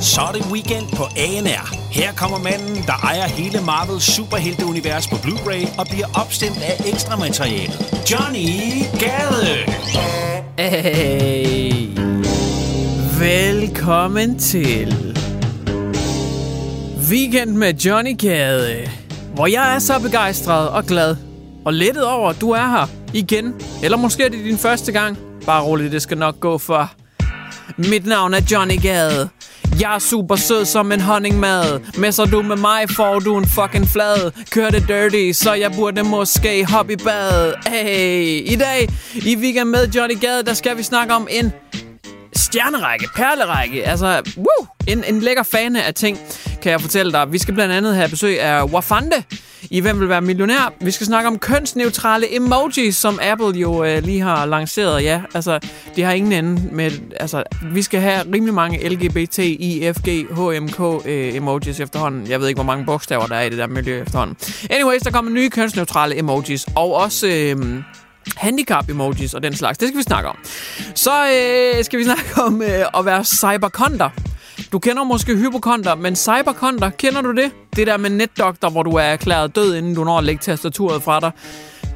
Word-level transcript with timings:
Så 0.00 0.20
er 0.20 0.32
det 0.32 0.46
weekend 0.52 0.88
på 0.96 1.04
ANR. 1.04 1.74
Her 1.90 2.12
kommer 2.12 2.38
manden, 2.38 2.82
der 2.86 2.92
ejer 2.92 3.28
hele 3.28 3.60
Marvels 3.60 4.04
superhelteunivers 4.04 5.08
på 5.08 5.16
Blu-ray 5.16 5.78
og 5.80 5.86
bliver 5.86 6.06
opstemt 6.14 6.62
af 6.62 6.92
ekstra 6.92 7.16
materiale. 7.16 7.72
Johnny 8.10 8.48
Gade! 8.98 9.56
Hey. 10.58 11.88
Velkommen 13.18 14.38
til 14.38 15.14
Weekend 17.10 17.50
med 17.50 17.74
Johnny 17.74 18.18
Gade, 18.18 18.90
hvor 19.34 19.46
jeg 19.46 19.74
er 19.74 19.78
så 19.78 20.00
begejstret 20.00 20.68
og 20.68 20.84
glad 20.84 21.16
og 21.64 21.72
lettet 21.74 22.06
over, 22.06 22.30
at 22.30 22.40
du 22.40 22.50
er 22.50 22.66
her 22.68 22.86
igen. 23.14 23.54
Eller 23.82 23.96
måske 23.96 24.24
er 24.24 24.28
det 24.28 24.44
din 24.44 24.58
første 24.58 24.92
gang. 24.92 25.18
Bare 25.46 25.62
roligt, 25.62 25.92
det 25.92 26.02
skal 26.02 26.18
nok 26.18 26.40
gå 26.40 26.58
for. 26.58 26.90
Mit 27.76 28.06
navn 28.06 28.34
er 28.34 28.40
Johnny 28.52 28.82
Gade. 28.82 29.28
Jeg 29.80 29.94
er 29.94 29.98
super 29.98 30.36
sød 30.36 30.64
som 30.64 30.92
en 30.92 31.00
honningmad 31.00 31.80
Messer 31.98 32.24
du 32.24 32.42
med 32.42 32.56
mig, 32.56 32.90
får 32.90 33.18
du 33.18 33.38
en 33.38 33.48
fucking 33.48 33.88
flad 33.88 34.30
Kør 34.50 34.70
det 34.70 34.88
dirty, 34.88 35.38
så 35.44 35.54
jeg 35.54 35.72
burde 35.72 36.02
måske 36.02 36.64
hoppe 36.64 36.92
i 36.92 36.96
bad 36.96 37.52
Hey, 37.66 38.52
i 38.52 38.56
dag 38.56 38.88
i 39.14 39.36
Weekend 39.36 39.68
med 39.68 39.88
Johnny 39.88 40.20
Gade, 40.20 40.42
der 40.42 40.54
skal 40.54 40.76
vi 40.76 40.82
snakke 40.82 41.14
om 41.14 41.28
en 41.30 41.52
stjernerække, 42.36 43.08
perlerække. 43.16 43.84
Altså, 43.84 44.22
woo, 44.36 44.66
en, 44.86 45.04
en 45.04 45.20
lækker 45.20 45.42
fane 45.42 45.84
af 45.84 45.94
ting, 45.94 46.18
kan 46.62 46.72
jeg 46.72 46.80
fortælle 46.80 47.12
dig. 47.12 47.32
Vi 47.32 47.38
skal 47.38 47.54
blandt 47.54 47.74
andet 47.74 47.96
have 47.96 48.08
besøg 48.08 48.40
af 48.40 48.64
Wafande 48.64 49.22
i 49.70 49.80
Hvem 49.80 50.00
vil 50.00 50.08
være 50.08 50.20
millionær. 50.20 50.72
Vi 50.80 50.90
skal 50.90 51.06
snakke 51.06 51.28
om 51.28 51.38
kønsneutrale 51.38 52.36
emojis, 52.36 52.96
som 52.96 53.18
Apple 53.22 53.60
jo 53.60 53.84
øh, 53.84 54.02
lige 54.02 54.20
har 54.20 54.46
lanceret. 54.46 55.02
Ja, 55.02 55.22
altså, 55.34 55.58
de 55.96 56.02
har 56.02 56.12
ingen 56.12 56.32
ende 56.32 56.68
med... 56.72 56.90
Altså, 57.20 57.42
vi 57.72 57.82
skal 57.82 58.00
have 58.00 58.22
rimelig 58.34 58.54
mange 58.54 58.88
LGBT, 58.88 59.38
IFG, 59.38 60.26
HMK 60.30 61.06
øh, 61.06 61.34
emojis 61.34 61.80
efterhånden. 61.80 62.28
Jeg 62.28 62.40
ved 62.40 62.48
ikke, 62.48 62.56
hvor 62.56 62.72
mange 62.72 62.84
bogstaver 62.84 63.26
der 63.26 63.34
er 63.34 63.42
i 63.42 63.48
det 63.48 63.58
der 63.58 63.66
miljø 63.66 64.02
efterhånden. 64.02 64.36
Anyways, 64.70 65.02
der 65.02 65.10
kommer 65.10 65.30
nye 65.30 65.50
kønsneutrale 65.50 66.18
emojis. 66.18 66.66
Og 66.74 66.94
også... 66.94 67.26
Øh, 67.26 67.82
handicap-emojis 68.36 69.34
og 69.34 69.42
den 69.42 69.56
slags. 69.56 69.78
Det 69.78 69.88
skal 69.88 69.98
vi 69.98 70.02
snakke 70.02 70.28
om. 70.28 70.38
Så 70.94 71.10
øh, 71.26 71.84
skal 71.84 71.98
vi 71.98 72.04
snakke 72.04 72.42
om 72.42 72.62
øh, 72.62 72.84
at 72.98 73.04
være 73.04 73.24
cyberkonter. 73.24 74.10
Du 74.72 74.78
kender 74.78 75.04
måske 75.04 75.36
hypokonter, 75.36 75.94
men 75.94 76.16
cyberkonter, 76.16 76.90
kender 76.90 77.20
du 77.20 77.32
det? 77.32 77.50
Det 77.76 77.86
der 77.86 77.96
med 77.96 78.10
netdoktor, 78.10 78.70
hvor 78.70 78.82
du 78.82 78.90
er 78.90 79.02
erklæret 79.02 79.56
død, 79.56 79.74
inden 79.74 79.94
du 79.94 80.04
når 80.04 80.18
at 80.18 80.24
lægge 80.24 80.40
tastaturet 80.40 81.02
fra 81.02 81.20
dig. 81.20 81.30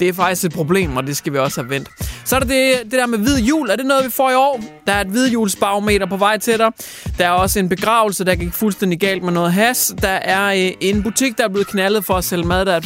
Det 0.03 0.09
er 0.09 0.13
faktisk 0.13 0.45
et 0.45 0.53
problem, 0.53 0.97
og 0.97 1.07
det 1.07 1.17
skal 1.17 1.33
vi 1.33 1.39
også 1.39 1.61
have 1.61 1.71
vendt. 1.71 1.89
Så 2.25 2.37
er 2.37 2.41
der 2.41 2.47
det, 2.47 2.75
det 2.85 2.93
der 2.93 3.07
med 3.07 3.19
hvid 3.19 3.39
jul. 3.39 3.71
Er 3.71 3.77
det 3.77 3.87
noget, 3.87 4.05
vi 4.05 4.11
får 4.11 4.31
i 4.31 4.35
år? 4.35 4.61
Der 4.87 4.93
er 4.93 5.01
et 5.01 5.07
hvidjulsbarometer 5.07 6.07
på 6.07 6.17
vej 6.17 6.39
til 6.39 6.59
dig. 6.59 6.71
Der 7.19 7.27
er 7.27 7.31
også 7.31 7.59
en 7.59 7.69
begravelse, 7.69 8.25
der 8.25 8.35
gik 8.35 8.53
fuldstændig 8.53 9.01
galt 9.01 9.23
med 9.23 9.33
noget 9.33 9.53
has. 9.53 9.95
Der 10.03 10.09
er 10.09 10.67
øh, 10.67 10.73
en 10.81 11.03
butik, 11.03 11.39
der 11.39 11.45
er 11.45 11.49
blevet 11.49 11.67
knaldet 11.67 12.05
for 12.05 12.15
at 12.15 12.25
sælge 12.25 12.45
mad, 12.45 12.65
der 12.65 12.73
er 12.73 12.81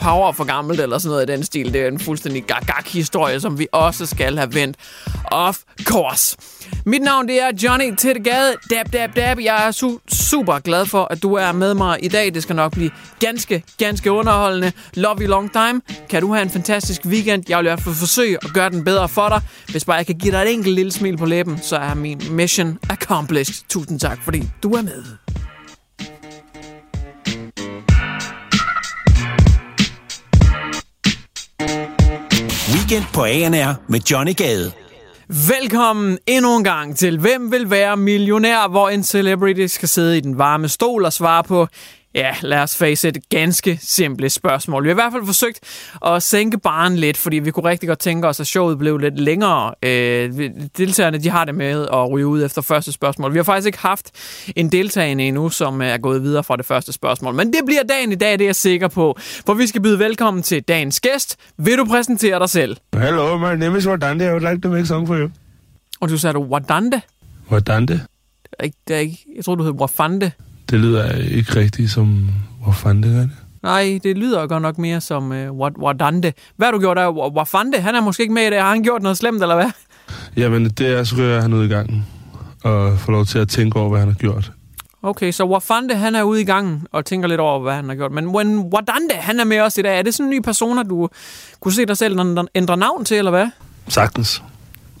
power 0.00 0.32
for 0.32 0.44
gammelt 0.44 0.80
eller 0.80 0.98
sådan 0.98 1.10
noget 1.10 1.30
i 1.30 1.32
den 1.32 1.44
stil. 1.44 1.72
Det 1.72 1.80
er 1.82 1.88
en 1.88 1.98
fuldstændig 2.00 2.44
gag-historie, 2.44 3.40
som 3.40 3.58
vi 3.58 3.66
også 3.72 4.06
skal 4.06 4.38
have 4.38 4.54
vendt. 4.54 4.76
Of 5.24 5.58
course. 5.84 6.36
Mit 6.84 7.02
navn 7.02 7.28
det 7.28 7.42
er 7.42 7.50
Johnny 7.62 7.94
Tittegade. 7.96 8.54
Dab, 8.70 8.92
dab, 8.92 9.16
dab. 9.16 9.38
Jeg 9.40 9.66
er 9.68 9.72
su- 9.72 10.14
super 10.26 10.58
glad 10.58 10.86
for, 10.86 11.04
at 11.10 11.22
du 11.22 11.34
er 11.34 11.52
med 11.52 11.74
mig 11.74 11.98
i 12.04 12.08
dag. 12.08 12.34
Det 12.34 12.42
skal 12.42 12.56
nok 12.56 12.72
blive 12.72 12.90
ganske, 13.20 13.62
ganske 13.78 14.12
underholdende. 14.12 14.72
Love 14.94 15.16
you 15.20 15.26
long 15.28 15.52
time. 15.52 15.80
Kan 16.08 16.22
du 16.22 16.32
have 16.32 16.42
en 16.42 16.50
fantastisk 16.56 17.06
weekend? 17.06 17.44
Jeg 17.48 17.58
vil 17.58 17.64
i 17.64 17.68
hvert 17.68 17.80
fald 17.80 17.94
forsøge 17.94 18.38
at 18.42 18.50
gøre 18.54 18.70
den 18.70 18.84
bedre 18.84 19.08
for 19.08 19.28
dig. 19.28 19.40
Hvis 19.70 19.84
bare 19.84 19.96
jeg 19.96 20.06
kan 20.06 20.18
give 20.18 20.32
dig 20.32 20.42
et 20.42 20.52
enkelt 20.52 20.74
lille 20.74 20.92
smil 20.92 21.16
på 21.16 21.26
læben, 21.26 21.58
så 21.62 21.76
er 21.76 21.94
min 21.94 22.22
mission 22.30 22.78
accomplished. 22.90 23.64
Tusind 23.68 24.00
tak, 24.00 24.18
fordi 24.24 24.42
du 24.62 24.70
er 24.70 24.82
med. 24.82 25.02
Weekend 32.74 33.04
på 33.14 33.24
ANR 33.24 33.74
med 33.88 34.00
Johnny 34.10 34.36
Gade. 34.36 34.72
Velkommen 35.28 36.18
endnu 36.26 36.56
en 36.56 36.64
gang 36.64 36.96
til 36.96 37.18
Hvem 37.18 37.52
vil 37.52 37.70
være 37.70 37.96
millionær, 37.96 38.68
hvor 38.68 38.88
en 38.88 39.02
celebrity 39.04 39.66
skal 39.66 39.88
sidde 39.88 40.18
i 40.18 40.20
den 40.20 40.38
varme 40.38 40.68
stol 40.68 41.04
og 41.04 41.12
svare 41.12 41.44
på, 41.44 41.68
ja, 42.16 42.34
lad 42.42 42.58
os 42.58 42.76
face 42.76 43.08
et 43.08 43.28
ganske 43.28 43.78
simple 43.82 44.30
spørgsmål. 44.30 44.82
Vi 44.82 44.88
har 44.88 44.94
i 44.94 44.94
hvert 44.94 45.12
fald 45.12 45.26
forsøgt 45.26 45.60
at 46.06 46.22
sænke 46.22 46.58
baren 46.58 46.96
lidt, 46.96 47.16
fordi 47.16 47.38
vi 47.38 47.50
kunne 47.50 47.68
rigtig 47.68 47.88
godt 47.88 47.98
tænke 47.98 48.28
os, 48.28 48.40
at 48.40 48.46
showet 48.46 48.78
blev 48.78 48.98
lidt 48.98 49.20
længere. 49.20 49.74
Øh, 49.82 50.50
deltagerne 50.76 51.18
de 51.18 51.30
har 51.30 51.44
det 51.44 51.54
med 51.54 51.88
at 51.92 52.10
ryge 52.10 52.26
ud 52.26 52.44
efter 52.44 52.62
første 52.62 52.92
spørgsmål. 52.92 53.32
Vi 53.32 53.38
har 53.38 53.44
faktisk 53.44 53.66
ikke 53.66 53.78
haft 53.78 54.10
en 54.56 54.72
deltagende 54.72 55.24
endnu, 55.24 55.48
som 55.48 55.82
er 55.82 55.98
gået 55.98 56.22
videre 56.22 56.44
fra 56.44 56.56
det 56.56 56.66
første 56.66 56.92
spørgsmål. 56.92 57.34
Men 57.34 57.46
det 57.46 57.60
bliver 57.66 57.82
dagen 57.82 58.12
i 58.12 58.14
dag, 58.14 58.32
det 58.32 58.40
er 58.40 58.46
jeg 58.46 58.56
sikker 58.56 58.88
på. 58.88 59.16
For 59.46 59.54
vi 59.54 59.66
skal 59.66 59.82
byde 59.82 59.98
velkommen 59.98 60.42
til 60.42 60.62
dagens 60.62 61.00
gæst. 61.00 61.36
Vil 61.56 61.78
du 61.78 61.84
præsentere 61.84 62.38
dig 62.38 62.48
selv? 62.48 62.76
Hello, 62.94 63.38
my 63.38 63.54
name 63.58 63.78
is 63.78 63.86
Wadande. 63.86 64.24
I 64.24 64.28
would 64.28 64.50
like 64.50 64.60
to 64.62 64.68
make 64.68 64.80
a 64.80 64.84
song 64.84 65.06
for 65.06 65.16
you. 65.16 65.30
Og 66.00 66.08
du 66.08 66.18
sagde 66.18 66.34
du 66.34 66.42
Wadande? 66.42 67.00
Wadande? 67.50 67.92
Det 68.42 68.54
er 68.58 68.64
ikke, 68.64 68.76
det 68.88 68.96
er 68.96 69.00
ikke, 69.00 69.18
jeg 69.36 69.44
tror, 69.44 69.54
du 69.54 69.62
hedder 69.62 69.78
Wafande. 69.78 70.32
Det 70.70 70.80
lyder 70.80 71.12
ikke 71.12 71.56
rigtigt 71.56 71.90
som... 71.90 72.30
Hvor 72.62 72.72
fanden 72.72 73.02
det 73.02 73.16
er 73.16 73.20
det? 73.20 73.30
Nej, 73.62 73.98
det 74.02 74.18
lyder 74.18 74.46
godt 74.46 74.62
nok 74.62 74.78
mere 74.78 75.00
som 75.00 75.30
uh, 75.30 75.58
Wadande. 75.82 76.32
Hvad 76.56 76.66
har 76.66 76.72
du 76.72 76.78
gjort 76.78 76.96
der? 76.96 77.10
Wafande, 77.36 77.78
han 77.78 77.94
er 77.94 78.00
måske 78.00 78.22
ikke 78.22 78.34
med 78.34 78.42
i 78.42 78.50
det. 78.50 78.58
Har 78.58 78.68
han 78.70 78.82
gjort 78.82 79.02
noget 79.02 79.18
slemt, 79.18 79.42
eller 79.42 79.54
hvad? 79.54 79.70
Jamen, 80.36 80.70
det 80.70 80.86
er, 80.86 81.04
så 81.04 81.16
ryger 81.16 81.40
han 81.40 81.52
ud 81.52 81.64
i 81.64 81.68
gangen. 81.68 82.06
Og 82.64 82.98
får 82.98 83.12
lov 83.12 83.24
til 83.24 83.38
at 83.38 83.48
tænke 83.48 83.78
over, 83.78 83.88
hvad 83.88 83.98
han 83.98 84.08
har 84.08 84.14
gjort. 84.14 84.52
Okay, 85.02 85.32
så 85.32 85.44
Wafande, 85.44 85.94
han 85.94 86.14
er 86.14 86.22
ude 86.22 86.40
i 86.40 86.44
gangen 86.44 86.86
og 86.92 87.04
tænker 87.04 87.28
lidt 87.28 87.40
over, 87.40 87.60
hvad 87.60 87.74
han 87.74 87.88
har 87.88 87.96
gjort. 87.96 88.12
Men 88.12 88.26
when 88.26 88.58
Wadande, 88.58 89.14
han 89.14 89.40
er 89.40 89.44
med 89.44 89.60
os 89.60 89.78
i 89.78 89.82
dag. 89.82 89.98
Er 89.98 90.02
det 90.02 90.14
sådan 90.14 90.32
en 90.32 90.38
ny 90.38 90.42
person, 90.42 90.78
at 90.78 90.86
du 90.90 91.08
kunne 91.60 91.74
se 91.74 91.86
dig 91.86 91.96
selv 91.96 92.20
ændre 92.54 92.76
navn 92.76 93.04
til, 93.04 93.16
eller 93.16 93.30
hvad? 93.30 93.46
Sagtens. 93.88 94.42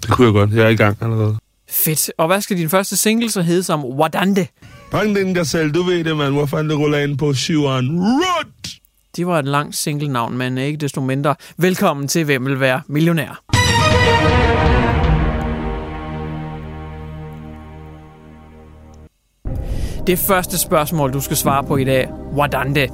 Det 0.02 0.10
kunne 0.10 0.26
jeg 0.26 0.32
godt. 0.32 0.50
Jeg 0.50 0.64
er 0.64 0.68
i 0.68 0.76
gang 0.76 0.96
allerede. 1.00 1.36
Fedt. 1.70 2.10
Og 2.18 2.26
hvad 2.26 2.40
skal 2.40 2.56
din 2.56 2.68
første 2.68 2.96
single 2.96 3.30
så 3.30 3.42
hedde 3.42 3.62
som 3.62 3.84
Wadande? 3.84 4.46
Bang 4.90 5.16
den 5.16 5.34
der 5.34 5.42
selv, 5.42 5.72
du 5.72 5.82
ved 5.82 6.04
det, 6.04 6.16
mand. 6.16 6.34
Hvor 6.34 6.46
fanden 6.46 6.70
det 6.70 6.78
ruller 6.78 6.98
ind 6.98 7.18
på 7.18 7.34
syveren. 7.34 8.00
Rut! 8.00 8.68
Det 9.16 9.26
var 9.26 9.38
et 9.38 9.44
langt 9.44 9.76
single-navn, 9.76 10.38
men 10.38 10.58
ikke 10.58 10.78
desto 10.78 11.00
mindre. 11.00 11.34
Velkommen 11.56 12.08
til 12.08 12.24
Hvem 12.24 12.46
vil 12.46 12.60
være 12.60 12.82
millionær? 12.88 13.42
Det 20.06 20.18
første 20.18 20.58
spørgsmål, 20.58 21.12
du 21.12 21.20
skal 21.20 21.36
svare 21.36 21.64
på 21.64 21.76
i 21.76 21.84
dag, 21.84 22.08
hvordan 22.32 22.74
det? 22.74 22.90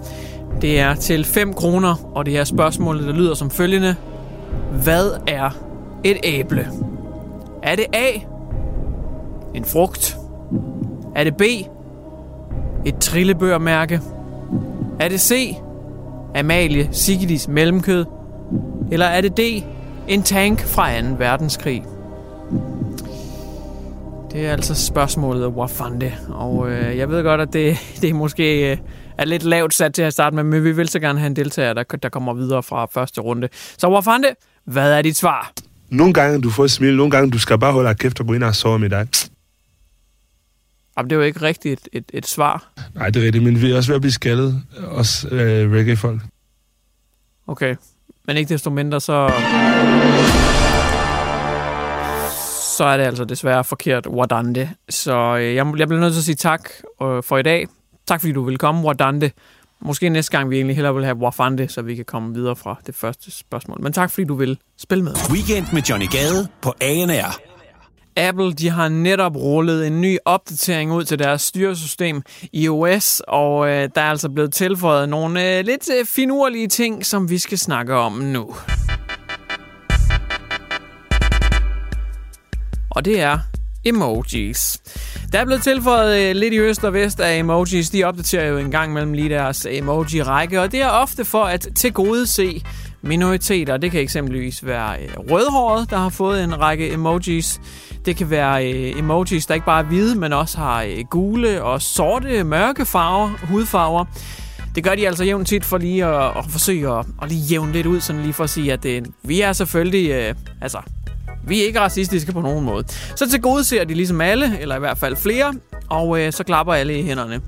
Det 0.60 0.78
er 0.78 0.94
til 0.94 1.24
5 1.24 1.54
kroner, 1.54 2.12
og 2.14 2.26
det 2.26 2.34
her 2.34 2.44
spørgsmål, 2.44 3.06
der 3.06 3.12
lyder 3.12 3.34
som 3.34 3.50
følgende. 3.50 3.96
Hvad 4.84 5.10
er 5.26 5.50
et 6.04 6.16
æble? 6.24 6.68
Er 7.62 7.76
det 7.76 7.86
A? 7.92 8.10
En 9.54 9.64
frugt? 9.64 10.16
Er 11.16 11.24
det 11.24 11.36
B? 11.36 11.42
Et 12.86 12.98
trillebørmærke? 13.00 14.00
Er 15.00 15.08
det 15.08 15.20
C? 15.20 15.54
Amalie 16.34 16.88
Sigidis 16.92 17.48
mellemkød? 17.48 18.04
Eller 18.92 19.06
er 19.06 19.20
det 19.20 19.36
D. 19.36 19.40
En 20.08 20.22
tank 20.22 20.60
fra 20.60 21.00
2. 21.00 21.06
verdenskrig? 21.18 21.84
Det 24.32 24.46
er 24.46 24.52
altså 24.52 24.74
spørgsmålet, 24.74 25.52
hvor 25.52 25.66
fanden 25.66 26.00
det? 26.00 26.12
Og 26.28 26.70
øh, 26.70 26.96
jeg 26.96 27.10
ved 27.10 27.22
godt, 27.22 27.40
at 27.40 27.52
det, 27.52 27.78
det 28.00 28.10
er 28.10 28.14
måske 28.14 28.72
øh, 28.72 28.76
er 29.18 29.24
lidt 29.24 29.42
lavt 29.42 29.74
sat 29.74 29.94
til 29.94 30.02
at 30.02 30.12
starte 30.12 30.36
med, 30.36 30.44
men 30.44 30.64
vi 30.64 30.72
vil 30.72 30.88
så 30.88 31.00
gerne 31.00 31.18
have 31.18 31.26
en 31.26 31.36
deltager, 31.36 31.72
der, 31.72 31.82
der 31.82 32.08
kommer 32.08 32.34
videre 32.34 32.62
fra 32.62 32.86
første 32.86 33.20
runde. 33.20 33.48
Så 33.78 33.88
hvor 33.88 34.00
fanden 34.00 34.22
det? 34.22 34.32
Hvad 34.64 34.92
er 34.92 35.02
dit 35.02 35.16
svar? 35.16 35.52
Nogle 35.90 36.14
gange 36.14 36.42
du 36.42 36.50
får 36.50 36.66
smil, 36.66 36.96
nogle 36.96 37.10
gange 37.10 37.30
du 37.30 37.38
skal 37.38 37.58
bare 37.58 37.72
holde 37.72 37.94
kæft 37.94 38.20
og 38.20 38.26
gå 38.26 38.32
ind 38.32 38.44
og 38.44 38.54
sove 38.54 38.78
med 38.78 38.90
dig. 38.90 39.06
Jamen, 40.96 41.10
det 41.10 41.16
er 41.16 41.20
jo 41.20 41.26
ikke 41.26 41.42
rigtigt 41.42 41.88
et, 41.92 41.98
et, 41.98 42.10
et 42.14 42.26
svar. 42.26 42.72
Nej, 42.94 43.10
det 43.10 43.22
er 43.22 43.26
rigtigt, 43.26 43.44
men 43.44 43.62
vi 43.62 43.70
er 43.72 43.76
også 43.76 43.90
ved 43.90 43.94
at 43.94 44.00
blive 44.00 44.12
skaldet, 44.12 44.62
os 44.90 45.26
øh, 45.30 45.72
reggae-folk. 45.72 46.20
Okay. 47.46 47.76
Men 48.26 48.36
ikke 48.36 48.48
desto 48.48 48.70
mindre, 48.70 49.00
så... 49.00 49.32
Så 52.76 52.84
er 52.84 52.96
det 52.96 53.04
altså 53.04 53.24
desværre 53.24 53.64
forkert, 53.64 54.06
Wadande. 54.06 54.70
Så 54.88 55.36
øh, 55.36 55.54
jeg, 55.54 55.66
jeg 55.78 55.88
bliver 55.88 56.00
nødt 56.00 56.12
til 56.12 56.20
at 56.20 56.24
sige 56.24 56.34
tak 56.34 56.70
øh, 57.02 57.22
for 57.22 57.38
i 57.38 57.42
dag. 57.42 57.66
Tak 58.06 58.20
fordi 58.20 58.32
du 58.32 58.42
vil 58.42 58.58
komme, 58.58 58.82
Wadande. 58.86 59.30
Måske 59.80 60.08
næste 60.08 60.38
gang 60.38 60.50
vi 60.50 60.56
egentlig 60.56 60.76
hellere 60.76 60.94
vil 60.94 61.04
have 61.04 61.16
Wafande, 61.16 61.68
så 61.68 61.82
vi 61.82 61.94
kan 61.94 62.04
komme 62.04 62.34
videre 62.34 62.56
fra 62.56 62.80
det 62.86 62.94
første 62.94 63.30
spørgsmål. 63.30 63.82
Men 63.82 63.92
tak 63.92 64.10
fordi 64.10 64.24
du 64.24 64.34
vil 64.34 64.58
spille 64.78 65.04
med. 65.04 65.12
Weekend 65.30 65.66
med 65.72 65.82
Johnny 65.82 66.06
Gade 66.06 66.48
på 66.62 66.74
ANR. 66.80 67.51
Apple 68.16 68.52
de 68.52 68.68
har 68.68 68.88
netop 68.88 69.36
rullet 69.36 69.86
en 69.86 70.00
ny 70.00 70.18
opdatering 70.24 70.92
ud 70.92 71.04
til 71.04 71.18
deres 71.18 71.42
styresystem 71.42 72.22
iOS, 72.52 73.22
og 73.28 73.68
øh, 73.68 73.88
der 73.94 74.00
er 74.00 74.10
altså 74.10 74.28
blevet 74.30 74.54
tilføjet 74.54 75.08
nogle 75.08 75.58
øh, 75.58 75.64
lidt 75.64 75.90
øh, 76.00 76.06
finurlige 76.06 76.68
ting, 76.68 77.06
som 77.06 77.30
vi 77.30 77.38
skal 77.38 77.58
snakke 77.58 77.94
om 77.94 78.12
nu. 78.12 78.54
Og 82.90 83.04
det 83.04 83.20
er 83.20 83.38
emojis. 83.84 84.78
Der 85.32 85.38
er 85.38 85.44
blevet 85.44 85.62
tilføjet 85.62 86.28
øh, 86.28 86.36
lidt 86.36 86.54
i 86.54 86.58
øst 86.58 86.84
og 86.84 86.92
vest 86.92 87.20
af 87.20 87.38
emojis. 87.38 87.90
De 87.90 88.04
opdaterer 88.04 88.48
jo 88.48 88.58
en 88.58 88.70
gang 88.70 88.92
mellem 88.92 89.12
lige 89.12 89.28
deres 89.28 89.66
emoji-række, 89.70 90.60
og 90.60 90.72
det 90.72 90.82
er 90.82 90.88
ofte 90.88 91.24
for 91.24 91.44
at 91.44 91.68
tilgodese 91.74 92.62
minoriteter. 93.02 93.76
Det 93.76 93.90
kan 93.90 94.00
eksempelvis 94.00 94.66
være 94.66 95.02
øh, 95.02 95.08
rødhåret, 95.30 95.90
der 95.90 95.96
har 95.96 96.08
fået 96.08 96.44
en 96.44 96.60
række 96.60 96.92
emojis. 96.92 97.60
Det 98.04 98.16
kan 98.16 98.30
være 98.30 98.72
øh, 98.72 98.98
emojis, 98.98 99.46
der 99.46 99.54
ikke 99.54 99.66
bare 99.66 99.82
er 99.82 99.86
hvide, 99.86 100.18
men 100.18 100.32
også 100.32 100.58
har 100.58 100.82
øh, 100.82 101.04
gule 101.10 101.62
og 101.62 101.82
sorte, 101.82 102.44
mørke 102.44 102.84
farver, 102.84 103.28
hudfarver. 103.28 104.04
Det 104.74 104.84
gør 104.84 104.94
de 104.94 105.06
altså 105.06 105.24
jævnt 105.24 105.48
tit 105.48 105.64
for 105.64 105.78
lige 105.78 106.04
at, 106.04 106.32
at 106.36 106.44
forsøge 106.48 106.98
at, 106.98 107.06
at 107.22 107.28
lige 107.28 107.40
jævne 107.40 107.72
lidt 107.72 107.86
ud, 107.86 108.00
sådan 108.00 108.22
lige 108.22 108.32
for 108.32 108.44
at 108.44 108.50
sige, 108.50 108.72
at 108.72 108.82
det, 108.82 109.06
vi 109.22 109.40
er 109.40 109.52
selvfølgelig, 109.52 110.10
øh, 110.10 110.34
altså, 110.60 110.78
vi 111.46 111.60
er 111.62 111.66
ikke 111.66 111.80
racistiske 111.80 112.32
på 112.32 112.40
nogen 112.40 112.64
måde. 112.64 112.84
Så 113.16 113.30
til 113.30 113.40
gode 113.40 113.64
ser 113.64 113.84
de 113.84 113.94
ligesom 113.94 114.20
alle, 114.20 114.58
eller 114.60 114.76
i 114.76 114.78
hvert 114.78 114.98
fald 114.98 115.16
flere, 115.16 115.54
og 115.88 116.20
øh, 116.20 116.32
så 116.32 116.44
klapper 116.44 116.74
alle 116.74 116.98
i 116.98 117.02
hænderne. 117.02 117.40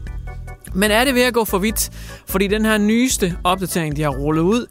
Men 0.75 0.91
er 0.91 1.05
det 1.05 1.15
ved 1.15 1.23
at 1.23 1.35
gå 1.35 1.45
for 1.45 1.59
vidt? 1.59 1.91
Fordi 2.27 2.47
den 2.47 2.65
her 2.65 2.79
nyeste 2.79 3.37
opdatering, 3.45 3.97
de 3.97 4.03
har 4.03 4.11
rullet 4.11 4.43
ud, 4.43 4.67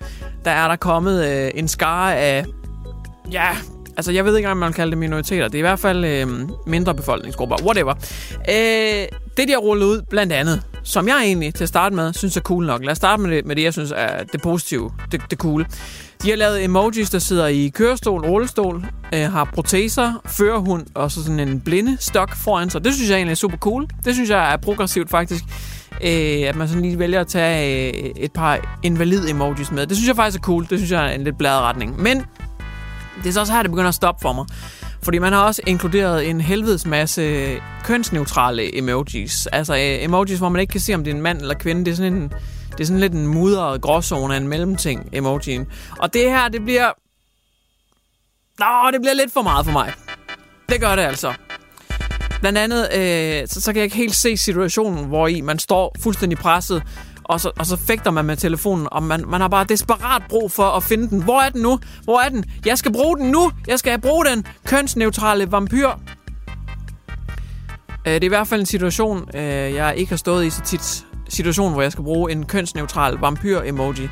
der 0.45 0.51
er 0.51 0.67
der 0.67 0.75
kommet 0.75 1.25
øh, 1.27 1.51
en 1.55 1.67
skare 1.67 2.15
af, 2.17 2.45
ja, 3.31 3.47
altså 3.97 4.11
jeg 4.11 4.25
ved 4.25 4.37
ikke 4.37 4.49
om 4.49 4.57
man 4.57 4.69
kan 4.69 4.73
kalde 4.73 4.91
det 4.91 4.97
minoriteter. 4.97 5.47
Det 5.47 5.55
er 5.55 5.59
i 5.59 5.61
hvert 5.61 5.79
fald 5.79 6.05
øh, 6.05 6.27
mindre 6.67 6.95
befolkningsgrupper. 6.95 7.55
Whatever. 7.63 7.93
Øh, 8.49 9.07
det, 9.37 9.47
de 9.47 9.51
har 9.51 9.57
rullet 9.57 9.85
ud, 9.85 10.01
blandt 10.09 10.33
andet, 10.33 10.61
som 10.83 11.07
jeg 11.07 11.21
egentlig 11.23 11.55
til 11.55 11.63
at 11.63 11.69
starte 11.69 11.95
med, 11.95 12.13
synes 12.13 12.37
er 12.37 12.41
cool 12.41 12.65
nok. 12.65 12.83
Lad 12.83 12.91
os 12.91 12.97
starte 12.97 13.21
med 13.21 13.35
det, 13.35 13.45
med 13.45 13.55
det 13.55 13.63
jeg 13.63 13.73
synes 13.73 13.93
er 13.95 14.23
det 14.23 14.41
positive, 14.41 14.91
det, 15.11 15.21
det 15.29 15.37
cool. 15.37 15.65
De 16.23 16.29
har 16.29 16.37
lavet 16.37 16.63
emojis, 16.63 17.09
der 17.09 17.19
sidder 17.19 17.47
i 17.47 17.71
kørestol, 17.75 18.25
rullestol, 18.25 18.85
øh, 19.13 19.31
har 19.31 19.49
proteser, 19.53 20.21
førerhund 20.25 20.85
og 20.93 21.11
så 21.11 21.23
sådan 21.23 21.39
en 21.39 21.61
blinde 21.61 21.97
stok 21.99 22.35
foran 22.35 22.69
sig. 22.69 22.83
Det 22.83 22.93
synes 22.93 23.09
jeg 23.09 23.15
egentlig 23.15 23.31
er 23.31 23.35
super 23.35 23.57
cool. 23.57 23.87
Det 24.05 24.13
synes 24.13 24.29
jeg 24.29 24.53
er 24.53 24.57
progressivt 24.57 25.09
faktisk. 25.09 25.43
Øh, 26.03 26.47
at 26.47 26.55
man 26.55 26.67
sådan 26.67 26.81
lige 26.81 26.99
vælger 26.99 27.21
at 27.21 27.27
tage 27.27 27.93
øh, 27.93 28.11
et 28.17 28.31
par 28.31 28.79
invalid 28.83 29.29
emojis 29.29 29.71
med. 29.71 29.87
Det 29.87 29.97
synes 29.97 30.07
jeg 30.07 30.15
faktisk 30.15 30.39
er 30.39 30.43
cool. 30.43 30.67
Det 30.69 30.79
synes 30.79 30.91
jeg 30.91 31.05
er 31.05 31.11
en 31.11 31.23
lidt 31.23 31.37
bladet 31.37 31.61
retning. 31.61 32.01
Men 32.01 32.25
det 33.23 33.29
er 33.29 33.33
så 33.33 33.39
også 33.39 33.53
her, 33.53 33.61
det 33.61 33.71
begynder 33.71 33.89
at 33.89 33.95
stoppe 33.95 34.21
for 34.21 34.33
mig. 34.33 34.45
Fordi 35.01 35.19
man 35.19 35.33
har 35.33 35.43
også 35.43 35.61
inkluderet 35.67 36.29
en 36.29 36.41
helvedes 36.41 36.85
masse 36.85 37.47
kønsneutrale 37.83 38.77
emojis. 38.77 39.47
Altså 39.47 39.73
øh, 39.73 40.03
emojis, 40.03 40.37
hvor 40.39 40.49
man 40.49 40.61
ikke 40.61 40.71
kan 40.71 40.81
se, 40.81 40.93
om 40.93 41.03
det 41.03 41.11
er 41.11 41.15
en 41.15 41.21
mand 41.21 41.41
eller 41.41 41.53
kvinde. 41.53 41.85
Det 41.85 41.91
er 41.91 41.95
sådan 41.95 42.13
en, 42.13 42.31
det 42.77 42.79
er 42.79 42.85
sådan 42.85 42.99
lidt 42.99 43.13
en 43.13 43.27
mudret 43.27 43.81
gråzone 43.81 44.33
af 44.33 44.37
en 44.37 44.47
mellemting, 44.47 45.09
emojien. 45.13 45.67
Og 45.99 46.13
det 46.13 46.21
her, 46.21 46.47
det 46.47 46.63
bliver... 46.63 46.91
Nå, 48.59 48.91
det 48.91 49.01
bliver 49.01 49.13
lidt 49.13 49.33
for 49.33 49.41
meget 49.41 49.65
for 49.65 49.71
mig. 49.71 49.93
Det 50.69 50.81
gør 50.81 50.95
det 50.95 51.03
altså. 51.03 51.33
Blandt 52.39 52.57
andet, 52.57 52.87
øh, 52.93 53.47
så, 53.47 53.61
så 53.61 53.73
kan 53.73 53.77
jeg 53.77 53.83
ikke 53.83 53.95
helt 53.95 54.15
se 54.15 54.37
situationen, 54.37 55.05
hvor 55.05 55.27
i 55.27 55.41
man 55.41 55.59
står 55.59 55.95
fuldstændig 55.99 56.37
presset, 56.37 56.83
og 57.23 57.39
så, 57.39 57.51
og 57.59 57.65
så 57.65 57.77
fægter 57.77 58.11
man 58.11 58.25
med 58.25 58.37
telefonen, 58.37 58.87
og 58.91 59.03
man, 59.03 59.23
man 59.27 59.41
har 59.41 59.47
bare 59.47 59.63
desperat 59.63 60.23
brug 60.29 60.51
for 60.51 60.63
at 60.63 60.83
finde 60.83 61.09
den. 61.09 61.23
Hvor 61.23 61.41
er 61.41 61.49
den 61.49 61.61
nu? 61.61 61.79
Hvor 62.03 62.19
er 62.19 62.29
den? 62.29 62.45
Jeg 62.65 62.77
skal 62.77 62.93
bruge 62.93 63.17
den 63.17 63.31
nu! 63.31 63.51
Jeg 63.67 63.79
skal 63.79 64.01
bruge 64.01 64.25
den 64.25 64.45
kønsneutrale 64.65 65.51
vampyr. 65.51 65.89
Øh, 68.07 68.13
det 68.13 68.23
er 68.23 68.23
i 68.23 68.27
hvert 68.27 68.47
fald 68.47 68.59
en 68.59 68.65
situation, 68.65 69.29
øh, 69.35 69.73
jeg 69.73 69.93
ikke 69.97 70.09
har 70.09 70.17
stået 70.17 70.45
i 70.45 70.49
så 70.49 70.61
tit. 70.61 71.05
Situation, 71.33 71.73
hvor 71.73 71.81
jeg 71.81 71.91
skal 71.91 72.03
bruge 72.03 72.31
en 72.31 72.45
kønsneutral 72.45 73.13
vampyr-emoji. 73.13 74.09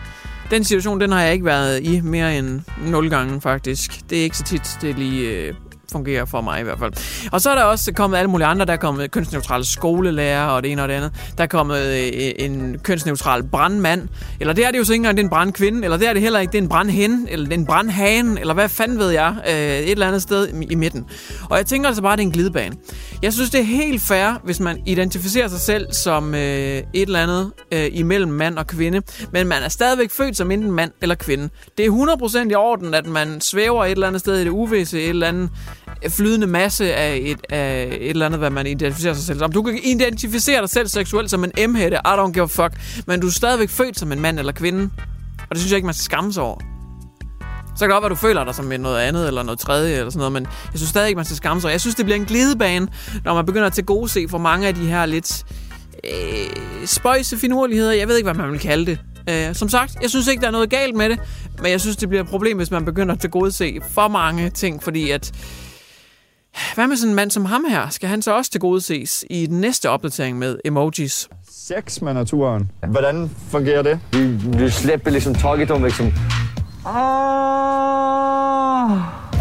Den 0.51 0.63
situation, 0.63 1.01
den 1.01 1.11
har 1.11 1.21
jeg 1.21 1.33
ikke 1.33 1.45
været 1.45 1.83
i 1.83 2.01
mere 2.01 2.37
end 2.37 2.61
0 2.85 3.09
gange, 3.09 3.41
faktisk. 3.41 4.09
Det 4.09 4.19
er 4.19 4.23
ikke 4.23 4.37
så 4.37 4.43
tit, 4.43 4.77
det 4.81 4.97
lige 4.97 5.29
øh, 5.29 5.53
fungerer 5.91 6.25
for 6.25 6.41
mig 6.41 6.59
i 6.59 6.63
hvert 6.63 6.79
fald. 6.79 6.93
Og 7.31 7.41
så 7.41 7.49
er 7.49 7.55
der 7.55 7.63
også 7.63 7.93
kommet 7.93 8.17
alle 8.17 8.29
mulige 8.29 8.47
andre. 8.47 8.65
Der 8.65 8.73
er 8.73 8.77
kommet 8.77 9.11
kønsneutrale 9.11 9.65
skolelærer 9.65 10.45
og 10.45 10.63
det 10.63 10.71
ene 10.71 10.81
og 10.81 10.87
det 10.89 10.93
andet. 10.93 11.11
Der 11.37 11.43
er 11.43 11.47
kommet 11.47 11.77
øh, 11.77 12.07
øh, 12.07 12.31
en 12.39 12.79
kønsneutral 12.83 13.43
brandmand. 13.43 14.07
Eller 14.39 14.53
det 14.53 14.65
er 14.65 14.71
det 14.71 14.77
jo 14.77 14.83
så 14.83 14.93
ikke 14.93 14.99
engang, 14.99 15.17
det 15.17 15.23
er 15.23 15.25
en 15.25 15.29
brandkvinde. 15.29 15.83
Eller 15.83 15.97
det 15.97 16.07
er 16.07 16.13
det 16.13 16.21
heller 16.21 16.39
ikke, 16.39 16.51
det 16.51 16.57
er 16.57 16.61
en 16.61 16.69
brandhen. 16.69 17.27
Eller 17.31 17.45
det 17.45 17.53
er 17.53 17.57
en 17.59 17.65
brandhane. 17.65 18.39
Eller 18.39 18.53
hvad 18.53 18.69
fanden 18.69 18.99
ved 18.99 19.09
jeg. 19.09 19.35
Øh, 19.47 19.53
et 19.53 19.91
eller 19.91 20.07
andet 20.07 20.21
sted 20.21 20.47
i 20.69 20.75
midten. 20.75 21.05
Og 21.49 21.57
jeg 21.57 21.65
tænker 21.65 21.87
altså 21.87 22.01
bare, 22.01 22.13
at 22.13 22.17
det 22.17 22.23
er 22.23 22.27
en 22.27 22.33
glidebane. 22.33 22.75
Jeg 23.21 23.33
synes, 23.33 23.49
det 23.49 23.59
er 23.59 23.65
helt 23.65 24.01
fair, 24.01 24.41
hvis 24.43 24.59
man 24.59 24.81
identificerer 24.85 25.47
sig 25.47 25.59
selv 25.59 25.93
som 25.93 26.35
et 26.35 26.85
eller 26.93 27.19
andet 27.19 27.51
imellem 27.91 28.31
mand 28.31 28.57
og 28.57 28.67
kvinde. 28.67 29.01
Men 29.31 29.47
man 29.47 29.63
er 29.63 29.69
stadigvæk 29.69 30.11
født 30.11 30.37
som 30.37 30.51
enten 30.51 30.71
mand 30.71 30.91
eller 31.01 31.15
kvinde. 31.15 31.49
Det 31.77 31.85
er 31.85 31.89
100% 32.45 32.49
i 32.49 32.55
orden, 32.55 32.93
at 32.93 33.05
man 33.05 33.41
svæver 33.41 33.85
et 33.85 33.91
eller 33.91 34.07
andet 34.07 34.19
sted 34.19 34.37
i 34.37 34.43
det 34.43 34.49
uvisse, 34.49 35.01
et 35.01 35.09
eller 35.09 35.27
andet 35.27 35.49
flydende 36.09 36.47
masse 36.47 36.93
af 36.93 37.19
et, 37.21 37.39
af 37.49 37.97
et 38.01 38.09
eller 38.09 38.25
andet, 38.25 38.39
hvad 38.39 38.49
man 38.49 38.67
identificerer 38.67 39.13
sig 39.13 39.23
selv 39.23 39.39
som. 39.39 39.51
Du 39.51 39.61
kan 39.61 39.79
identificere 39.83 40.61
dig 40.61 40.69
selv 40.69 40.87
seksuelt 40.87 41.29
som 41.29 41.43
en 41.43 41.71
M-hætte, 41.71 41.97
I 41.97 42.09
don't 42.09 42.31
give 42.31 42.43
a 42.43 42.45
fuck, 42.45 43.03
men 43.07 43.19
du 43.19 43.27
er 43.27 43.31
stadigvæk 43.31 43.69
født 43.69 43.99
som 43.99 44.11
en 44.11 44.19
mand 44.19 44.39
eller 44.39 44.51
kvinde. 44.51 44.89
Og 45.37 45.49
det 45.49 45.57
synes 45.57 45.71
jeg 45.71 45.75
ikke, 45.75 45.85
man 45.85 45.93
skal 45.93 46.03
skamme 46.03 46.33
sig 46.33 46.43
over. 46.43 46.59
Så 47.75 47.79
kan 47.79 47.89
det 47.89 47.93
godt 47.93 48.01
være, 48.01 48.09
du 48.09 48.15
føler 48.15 48.43
dig 48.43 48.55
som 48.55 48.65
noget 48.65 48.99
andet 48.99 49.27
eller 49.27 49.43
noget 49.43 49.59
tredje 49.59 49.97
eller 49.97 50.09
sådan 50.09 50.17
noget, 50.17 50.33
men 50.33 50.43
jeg 50.43 50.79
synes 50.79 50.89
stadig 50.89 51.07
ikke, 51.07 51.17
man 51.17 51.25
skal 51.25 51.37
skamme 51.37 51.61
sig 51.61 51.67
over. 51.67 51.73
Jeg 51.73 51.81
synes, 51.81 51.95
det 51.95 52.05
bliver 52.05 52.15
en 52.19 52.25
glidebane, 52.25 52.87
når 53.23 53.33
man 53.33 53.45
begynder 53.45 53.67
at 53.67 53.73
til 53.73 53.83
gode 53.85 54.09
se 54.09 54.27
for 54.29 54.37
mange 54.37 54.67
af 54.67 54.75
de 54.75 54.85
her 54.85 55.05
lidt 55.05 55.43
øh, 56.03 56.85
spøjse 56.85 57.37
finurligheder. 57.37 57.91
Jeg 57.91 58.07
ved 58.07 58.17
ikke, 58.17 58.31
hvad 58.31 58.43
man 58.43 58.51
vil 58.51 58.59
kalde 58.59 58.85
det. 58.85 58.99
Øh, 59.29 59.55
som 59.55 59.69
sagt, 59.69 59.97
jeg 60.01 60.09
synes 60.09 60.27
ikke, 60.27 60.41
der 60.41 60.47
er 60.47 60.51
noget 60.51 60.69
galt 60.69 60.95
med 60.95 61.09
det, 61.09 61.19
men 61.61 61.71
jeg 61.71 61.81
synes, 61.81 61.97
det 61.97 62.09
bliver 62.09 62.23
et 62.23 62.29
problem, 62.29 62.57
hvis 62.57 62.71
man 62.71 62.85
begynder 62.85 63.15
at 63.15 63.21
til 63.21 63.29
gode 63.29 63.51
se 63.51 63.79
for 63.91 64.07
mange 64.07 64.49
ting, 64.49 64.83
fordi 64.83 65.11
at 65.11 65.31
hvad 66.75 66.87
med 66.87 66.95
sådan 66.95 67.09
en 67.09 67.15
mand 67.15 67.31
som 67.31 67.45
ham 67.45 67.65
her? 67.69 67.89
Skal 67.89 68.09
han 68.09 68.21
så 68.21 68.37
også 68.37 68.51
til 68.51 68.59
gode 68.59 68.81
ses 68.81 69.25
i 69.29 69.45
den 69.45 69.61
næste 69.61 69.89
opdatering 69.89 70.37
med 70.37 70.57
emojis? 70.65 71.29
Sex 71.51 72.01
med 72.01 72.13
naturen. 72.13 72.71
Hvordan 72.87 73.31
fungerer 73.49 73.81
det? 73.81 73.99
Vi, 74.11 74.27
vi 74.57 74.69
släpper 74.69 75.11
liksom 75.11 75.35
taget 75.35 75.71
om 75.71 75.83
liksom... 75.83 76.13
Ah. 76.85 76.91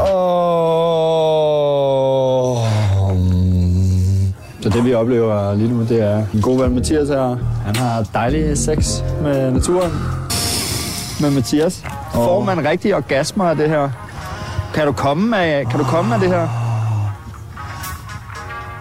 Oh. 0.00 0.81
Så 4.62 4.69
det 4.69 4.85
vi 4.85 4.95
oplever 4.95 5.55
lige 5.55 5.69
nu, 5.69 5.81
det 5.81 6.02
er 6.02 6.25
en 6.35 6.43
god 6.43 6.62
ven 6.62 6.75
Mathias 6.75 7.09
her. 7.09 7.37
Han 7.64 7.76
har 7.76 8.02
dejlig 8.14 8.59
sex 8.59 9.02
med 9.23 9.50
naturen. 9.50 9.93
Med 11.21 11.31
Mathias. 11.31 11.85
Får 12.14 12.45
man 12.45 12.64
rigtig 12.69 12.97
orgasmer 12.97 13.45
af 13.45 13.57
det 13.57 13.69
her? 13.69 13.90
Kan 14.75 14.87
du 14.87 14.93
komme 14.93 15.38
af, 15.38 15.67
kan 15.67 15.79
du 15.79 15.85
komme 15.85 16.14
af 16.14 16.21
det 16.21 16.29
her? 16.29 16.60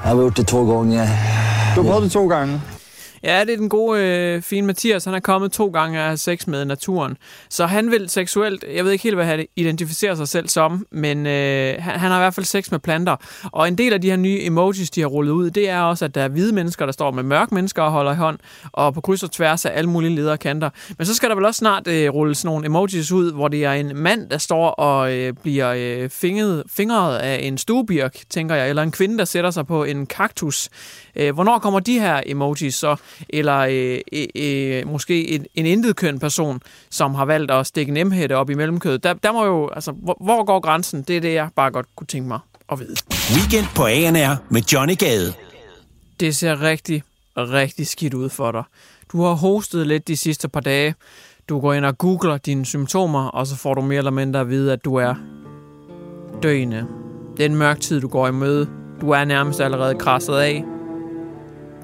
Jeg 0.03 0.09
har 0.09 0.15
gjort 0.15 0.37
det 0.37 0.47
to 0.47 0.59
gange. 0.65 1.07
Du 1.75 1.81
har 1.81 1.89
prøvet 1.89 2.03
det 2.03 2.11
to 2.11 2.27
gange. 2.27 2.61
Ja, 3.23 3.43
det 3.45 3.53
er 3.53 3.57
den 3.57 3.69
gode, 3.69 4.01
øh, 4.01 4.41
fine 4.41 4.67
Mathias. 4.67 5.05
Han 5.05 5.13
er 5.13 5.19
kommet 5.19 5.51
to 5.51 5.67
gange 5.67 5.99
af 5.99 6.19
sex 6.19 6.47
med 6.47 6.65
naturen. 6.65 7.17
Så 7.49 7.65
han 7.65 7.91
vil 7.91 8.09
seksuelt, 8.09 8.65
jeg 8.75 8.85
ved 8.85 8.91
ikke 8.91 9.03
helt, 9.03 9.15
hvad 9.15 9.25
han 9.25 9.45
identificerer 9.55 10.15
sig 10.15 10.27
selv 10.27 10.47
som, 10.47 10.85
men 10.91 11.25
øh, 11.27 11.75
han, 11.79 11.99
han 11.99 12.11
har 12.11 12.17
i 12.17 12.21
hvert 12.21 12.33
fald 12.33 12.45
sex 12.45 12.71
med 12.71 12.79
planter. 12.79 13.15
Og 13.51 13.67
en 13.67 13.77
del 13.77 13.93
af 13.93 14.01
de 14.01 14.09
her 14.09 14.17
nye 14.17 14.39
emojis, 14.41 14.89
de 14.89 15.01
har 15.01 15.07
rullet 15.07 15.31
ud, 15.31 15.49
det 15.49 15.69
er 15.69 15.81
også, 15.81 16.05
at 16.05 16.15
der 16.15 16.21
er 16.21 16.27
hvide 16.27 16.53
mennesker, 16.53 16.85
der 16.85 16.93
står 16.93 17.11
med 17.11 17.23
mørke 17.23 17.55
mennesker 17.55 17.83
og 17.83 17.91
holder 17.91 18.11
i 18.11 18.15
hånd, 18.15 18.39
og 18.71 18.93
på 18.93 19.01
kryds 19.01 19.23
og 19.23 19.31
tværs 19.31 19.65
af 19.65 19.71
alle 19.75 19.89
mulige 19.89 20.15
ledere 20.15 20.37
kanter. 20.37 20.69
Men 20.97 21.05
så 21.05 21.15
skal 21.15 21.29
der 21.29 21.35
vel 21.35 21.45
også 21.45 21.57
snart 21.59 21.87
øh, 21.87 22.09
rulles 22.09 22.45
nogle 22.45 22.65
emojis 22.65 23.11
ud, 23.11 23.33
hvor 23.33 23.47
det 23.47 23.65
er 23.65 23.71
en 23.71 23.91
mand, 23.95 24.29
der 24.29 24.37
står 24.37 24.69
og 24.69 25.13
øh, 25.13 25.33
bliver 25.33 25.73
øh, 25.77 26.09
fingret, 26.09 26.63
fingret 26.67 27.17
af 27.17 27.39
en 27.43 27.57
stuebirk, 27.57 28.17
tænker 28.29 28.55
jeg, 28.55 28.69
eller 28.69 28.83
en 28.83 28.91
kvinde, 28.91 29.17
der 29.17 29.25
sætter 29.25 29.51
sig 29.51 29.67
på 29.67 29.83
en 29.83 30.05
kaktus. 30.05 30.69
Øh, 31.19 31.33
hvornår 31.33 31.59
kommer 31.59 31.79
de 31.79 31.99
her 31.99 32.21
emojis 32.25 32.75
så? 32.75 32.95
Eller 33.29 33.57
øh, 33.57 33.99
øh, 34.13 34.27
øh, 34.35 34.87
måske 34.87 35.29
en, 35.29 35.45
en 35.55 35.65
intetkøn 35.65 36.19
person, 36.19 36.61
som 36.89 37.15
har 37.15 37.25
valgt 37.25 37.51
at 37.51 37.67
stikke 37.67 37.89
en 37.89 37.97
emhætte 37.97 38.35
op 38.35 38.49
i 38.49 38.53
mellemkødet. 38.53 39.03
Der, 39.03 39.13
der 39.13 39.31
må 39.31 39.45
jo, 39.45 39.69
altså, 39.69 39.91
hvor, 39.91 40.17
hvor 40.23 40.43
går 40.43 40.59
grænsen? 40.59 41.01
Det 41.01 41.17
er 41.17 41.21
det, 41.21 41.33
jeg 41.33 41.49
bare 41.55 41.71
godt 41.71 41.85
kunne 41.95 42.07
tænke 42.07 42.27
mig 42.27 42.39
at 42.71 42.79
vide. 42.79 42.95
Weekend 43.35 43.65
på 43.75 43.85
ANR 43.85 44.35
med 44.49 44.61
Johnny 44.61 44.97
Gade. 44.97 45.33
Det 46.19 46.35
ser 46.35 46.61
rigtig, 46.61 47.03
rigtig 47.37 47.87
skidt 47.87 48.13
ud 48.13 48.29
for 48.29 48.51
dig. 48.51 48.63
Du 49.11 49.23
har 49.23 49.33
hostet 49.33 49.87
lidt 49.87 50.07
de 50.07 50.17
sidste 50.17 50.49
par 50.49 50.59
dage. 50.59 50.95
Du 51.49 51.59
går 51.59 51.73
ind 51.73 51.85
og 51.85 51.97
googler 51.97 52.37
dine 52.37 52.65
symptomer, 52.65 53.27
og 53.27 53.47
så 53.47 53.55
får 53.55 53.73
du 53.73 53.81
mere 53.81 53.97
eller 53.97 54.11
mindre 54.11 54.39
at 54.39 54.49
vide, 54.49 54.73
at 54.73 54.85
du 54.85 54.95
er 54.95 55.15
døende. 56.43 56.87
Det 57.37 57.45
er 57.45 57.49
en 57.49 57.55
mørk 57.55 57.79
tid, 57.79 58.01
du 58.01 58.07
går 58.07 58.27
i 58.27 58.31
møde. 58.31 58.69
Du 59.01 59.09
er 59.09 59.25
nærmest 59.25 59.61
allerede 59.61 59.95
krasset 59.95 60.35
af. 60.35 60.63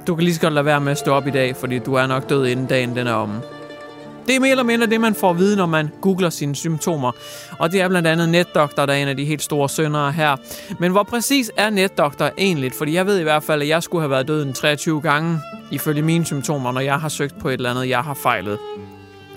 Du 0.07 0.15
kan 0.15 0.23
lige 0.23 0.35
så 0.35 0.41
godt 0.41 0.53
lade 0.53 0.65
være 0.65 0.81
med 0.81 0.91
at 0.91 0.97
stå 0.97 1.11
op 1.11 1.27
i 1.27 1.31
dag, 1.31 1.55
fordi 1.55 1.79
du 1.79 1.93
er 1.93 2.07
nok 2.07 2.29
død 2.29 2.45
inden 2.45 2.65
dagen 2.65 2.95
den 2.95 3.07
er 3.07 3.13
omme. 3.13 3.41
Det 4.27 4.35
er 4.35 4.39
mere 4.39 4.51
eller 4.51 4.63
mindre 4.63 4.87
det, 4.87 5.01
man 5.01 5.15
får 5.15 5.29
at 5.29 5.37
vide, 5.37 5.57
når 5.57 5.65
man 5.65 5.89
googler 6.01 6.29
sine 6.29 6.55
symptomer. 6.55 7.11
Og 7.59 7.71
det 7.71 7.81
er 7.81 7.87
blandt 7.87 8.07
andet 8.07 8.29
netdoktor, 8.29 8.85
der 8.85 8.93
er 8.93 8.97
en 8.97 9.07
af 9.07 9.17
de 9.17 9.25
helt 9.25 9.41
store 9.41 9.69
syndere 9.69 10.11
her. 10.11 10.35
Men 10.79 10.91
hvor 10.91 11.03
præcis 11.03 11.51
er 11.57 11.69
netdoktor 11.69 12.31
egentlig? 12.37 12.71
Fordi 12.73 12.93
jeg 12.93 13.05
ved 13.05 13.19
i 13.19 13.23
hvert 13.23 13.43
fald, 13.43 13.61
at 13.61 13.67
jeg 13.67 13.83
skulle 13.83 14.01
have 14.01 14.09
været 14.09 14.27
død 14.27 14.45
en 14.45 14.53
23 14.53 15.01
gange, 15.01 15.39
ifølge 15.71 16.01
mine 16.01 16.25
symptomer, 16.25 16.71
når 16.71 16.81
jeg 16.81 16.95
har 16.95 17.09
søgt 17.09 17.39
på 17.39 17.49
et 17.49 17.53
eller 17.53 17.69
andet, 17.69 17.89
jeg 17.89 17.99
har 17.99 18.13
fejlet. 18.13 18.57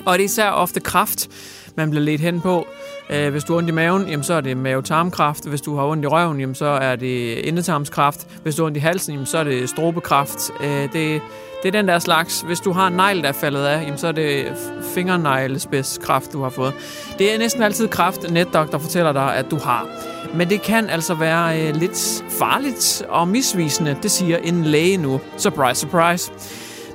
Og 0.09 0.19
det 0.19 0.25
er 0.25 0.25
især 0.25 0.51
ofte 0.51 0.81
kraft, 0.81 1.29
man 1.77 1.91
bliver 1.91 2.05
ledt 2.05 2.21
hen 2.21 2.41
på. 2.41 2.67
Øh, 3.11 3.31
hvis 3.31 3.45
du 3.45 3.53
har 3.53 3.59
ondt 3.59 3.69
i 3.69 3.73
maven, 3.73 4.09
jamen, 4.09 4.25
så 4.25 4.35
er 4.35 4.41
det 4.41 4.57
mavetarmkræft. 4.57 5.49
Hvis 5.49 5.61
du 5.61 5.77
har 5.77 5.85
ondt 5.85 6.05
i 6.05 6.07
røven, 6.07 6.41
jamen, 6.41 6.55
så 6.55 6.67
er 6.67 6.97
det 6.97 7.49
endetarmskræft. 7.49 8.27
Hvis 8.43 8.55
du 8.55 8.63
har 8.63 8.67
ondt 8.67 8.77
i 8.77 8.81
halsen, 8.81 9.13
jamen, 9.13 9.27
så 9.27 9.39
er 9.39 9.45
det 9.45 9.69
strobekræft. 9.69 10.39
Øh, 10.61 10.83
det, 10.83 11.21
det 11.63 11.69
er 11.69 11.71
den 11.71 11.89
der 11.89 11.99
slags. 11.99 12.41
Hvis 12.41 12.61
du 12.61 12.73
har 12.73 12.87
en 12.87 12.93
negl, 12.93 13.23
der 13.23 13.29
er 13.29 13.33
faldet 13.33 13.65
af, 13.65 13.83
jamen, 13.83 13.99
så 13.99 14.07
er 14.07 14.13
det 14.13 14.47
fingerneglespidskræft, 14.95 16.33
du 16.33 16.43
har 16.43 16.51
fået. 16.51 16.75
Det 17.19 17.35
er 17.35 17.39
næsten 17.39 17.63
altid 17.63 17.89
kræft, 17.89 18.31
netdoktor 18.31 18.79
fortæller 18.79 19.13
dig, 19.13 19.37
at 19.37 19.51
du 19.51 19.59
har. 19.59 19.87
Men 20.35 20.51
det 20.51 20.63
kan 20.63 20.91
altså 20.91 21.15
være 21.15 21.61
øh, 21.61 21.77
lidt 21.77 22.25
farligt 22.39 23.03
og 23.09 23.29
misvisende, 23.29 23.97
det 24.03 24.11
siger 24.11 24.37
en 24.37 24.65
læge 24.65 24.97
nu. 24.97 25.21
Surprise, 25.37 25.81
surprise. 25.81 26.33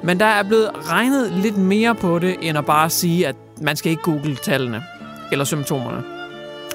Men 0.04 0.20
der 0.20 0.26
er 0.26 0.44
blevet 0.44 0.70
regnet 0.90 1.32
lidt 1.32 1.58
mere 1.58 1.96
på 1.96 2.20
det, 2.20 2.36
end 2.42 2.58
at 2.58 2.66
bare 2.66 2.90
sige, 2.90 3.28
at 3.28 3.36
man 3.62 3.76
skal 3.76 3.92
ikke 3.92 4.04
google 4.04 4.36
tallene 4.36 4.84
eller 5.32 5.46
symptomerne. 5.46 6.04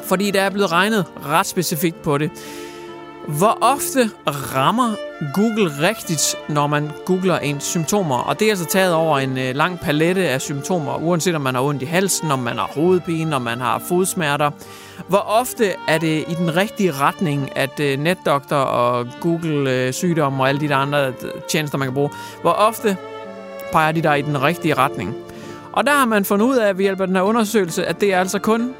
Fordi 0.04 0.30
der 0.30 0.42
er 0.42 0.50
blevet 0.50 0.72
regnet 0.72 1.04
ret 1.26 1.46
specifikt 1.46 2.02
på 2.02 2.18
det. 2.18 2.30
Hvor 3.28 3.58
ofte 3.60 4.10
rammer 4.26 4.94
Google 5.34 5.88
rigtigt, 5.88 6.36
når 6.48 6.66
man 6.66 6.90
googler 7.06 7.38
ens 7.38 7.64
symptomer? 7.64 8.16
Og 8.16 8.40
det 8.40 8.46
er 8.46 8.50
altså 8.50 8.64
taget 8.64 8.94
over 8.94 9.18
en 9.18 9.38
øh, 9.38 9.54
lang 9.54 9.80
palette 9.80 10.28
af 10.28 10.40
symptomer, 10.40 10.96
uanset 10.96 11.34
om 11.34 11.40
man 11.40 11.54
har 11.54 11.62
ondt 11.62 11.82
i 11.82 11.84
halsen, 11.84 12.30
om 12.30 12.38
man 12.38 12.58
har 12.58 12.70
hovedpine, 12.74 13.36
om 13.36 13.42
man 13.42 13.60
har 13.60 13.82
fodsmerter. 13.88 14.50
Hvor 15.08 15.18
ofte 15.18 15.72
er 15.88 15.98
det 15.98 16.24
i 16.28 16.34
den 16.34 16.56
rigtige 16.56 16.92
retning, 16.92 17.56
at 17.56 17.80
øh, 17.80 17.98
netdoktor 17.98 18.56
og 18.56 19.06
Google 19.20 19.70
øh, 19.70 19.92
sygdom 19.92 20.40
og 20.40 20.48
alle 20.48 20.60
de 20.60 20.68
der 20.68 20.76
andre 20.76 21.12
tjenester, 21.48 21.78
man 21.78 21.88
kan 21.88 21.94
bruge, 21.94 22.10
hvor 22.42 22.52
ofte 22.52 22.96
peger 23.72 23.92
de 23.92 24.02
der 24.02 24.14
i 24.14 24.22
den 24.22 24.42
rigtige 24.42 24.74
retning? 24.74 25.14
Og 25.72 25.86
der 25.86 25.92
har 25.92 26.04
man 26.04 26.24
fundet 26.24 26.46
ud 26.46 26.56
af 26.56 26.78
ved 26.78 26.84
hjælp 26.84 27.00
af 27.00 27.06
den 27.06 27.16
her 27.16 27.22
undersøgelse, 27.22 27.86
at 27.86 28.00
det 28.00 28.14
er 28.14 28.20
altså 28.20 28.38
kun 28.38 28.74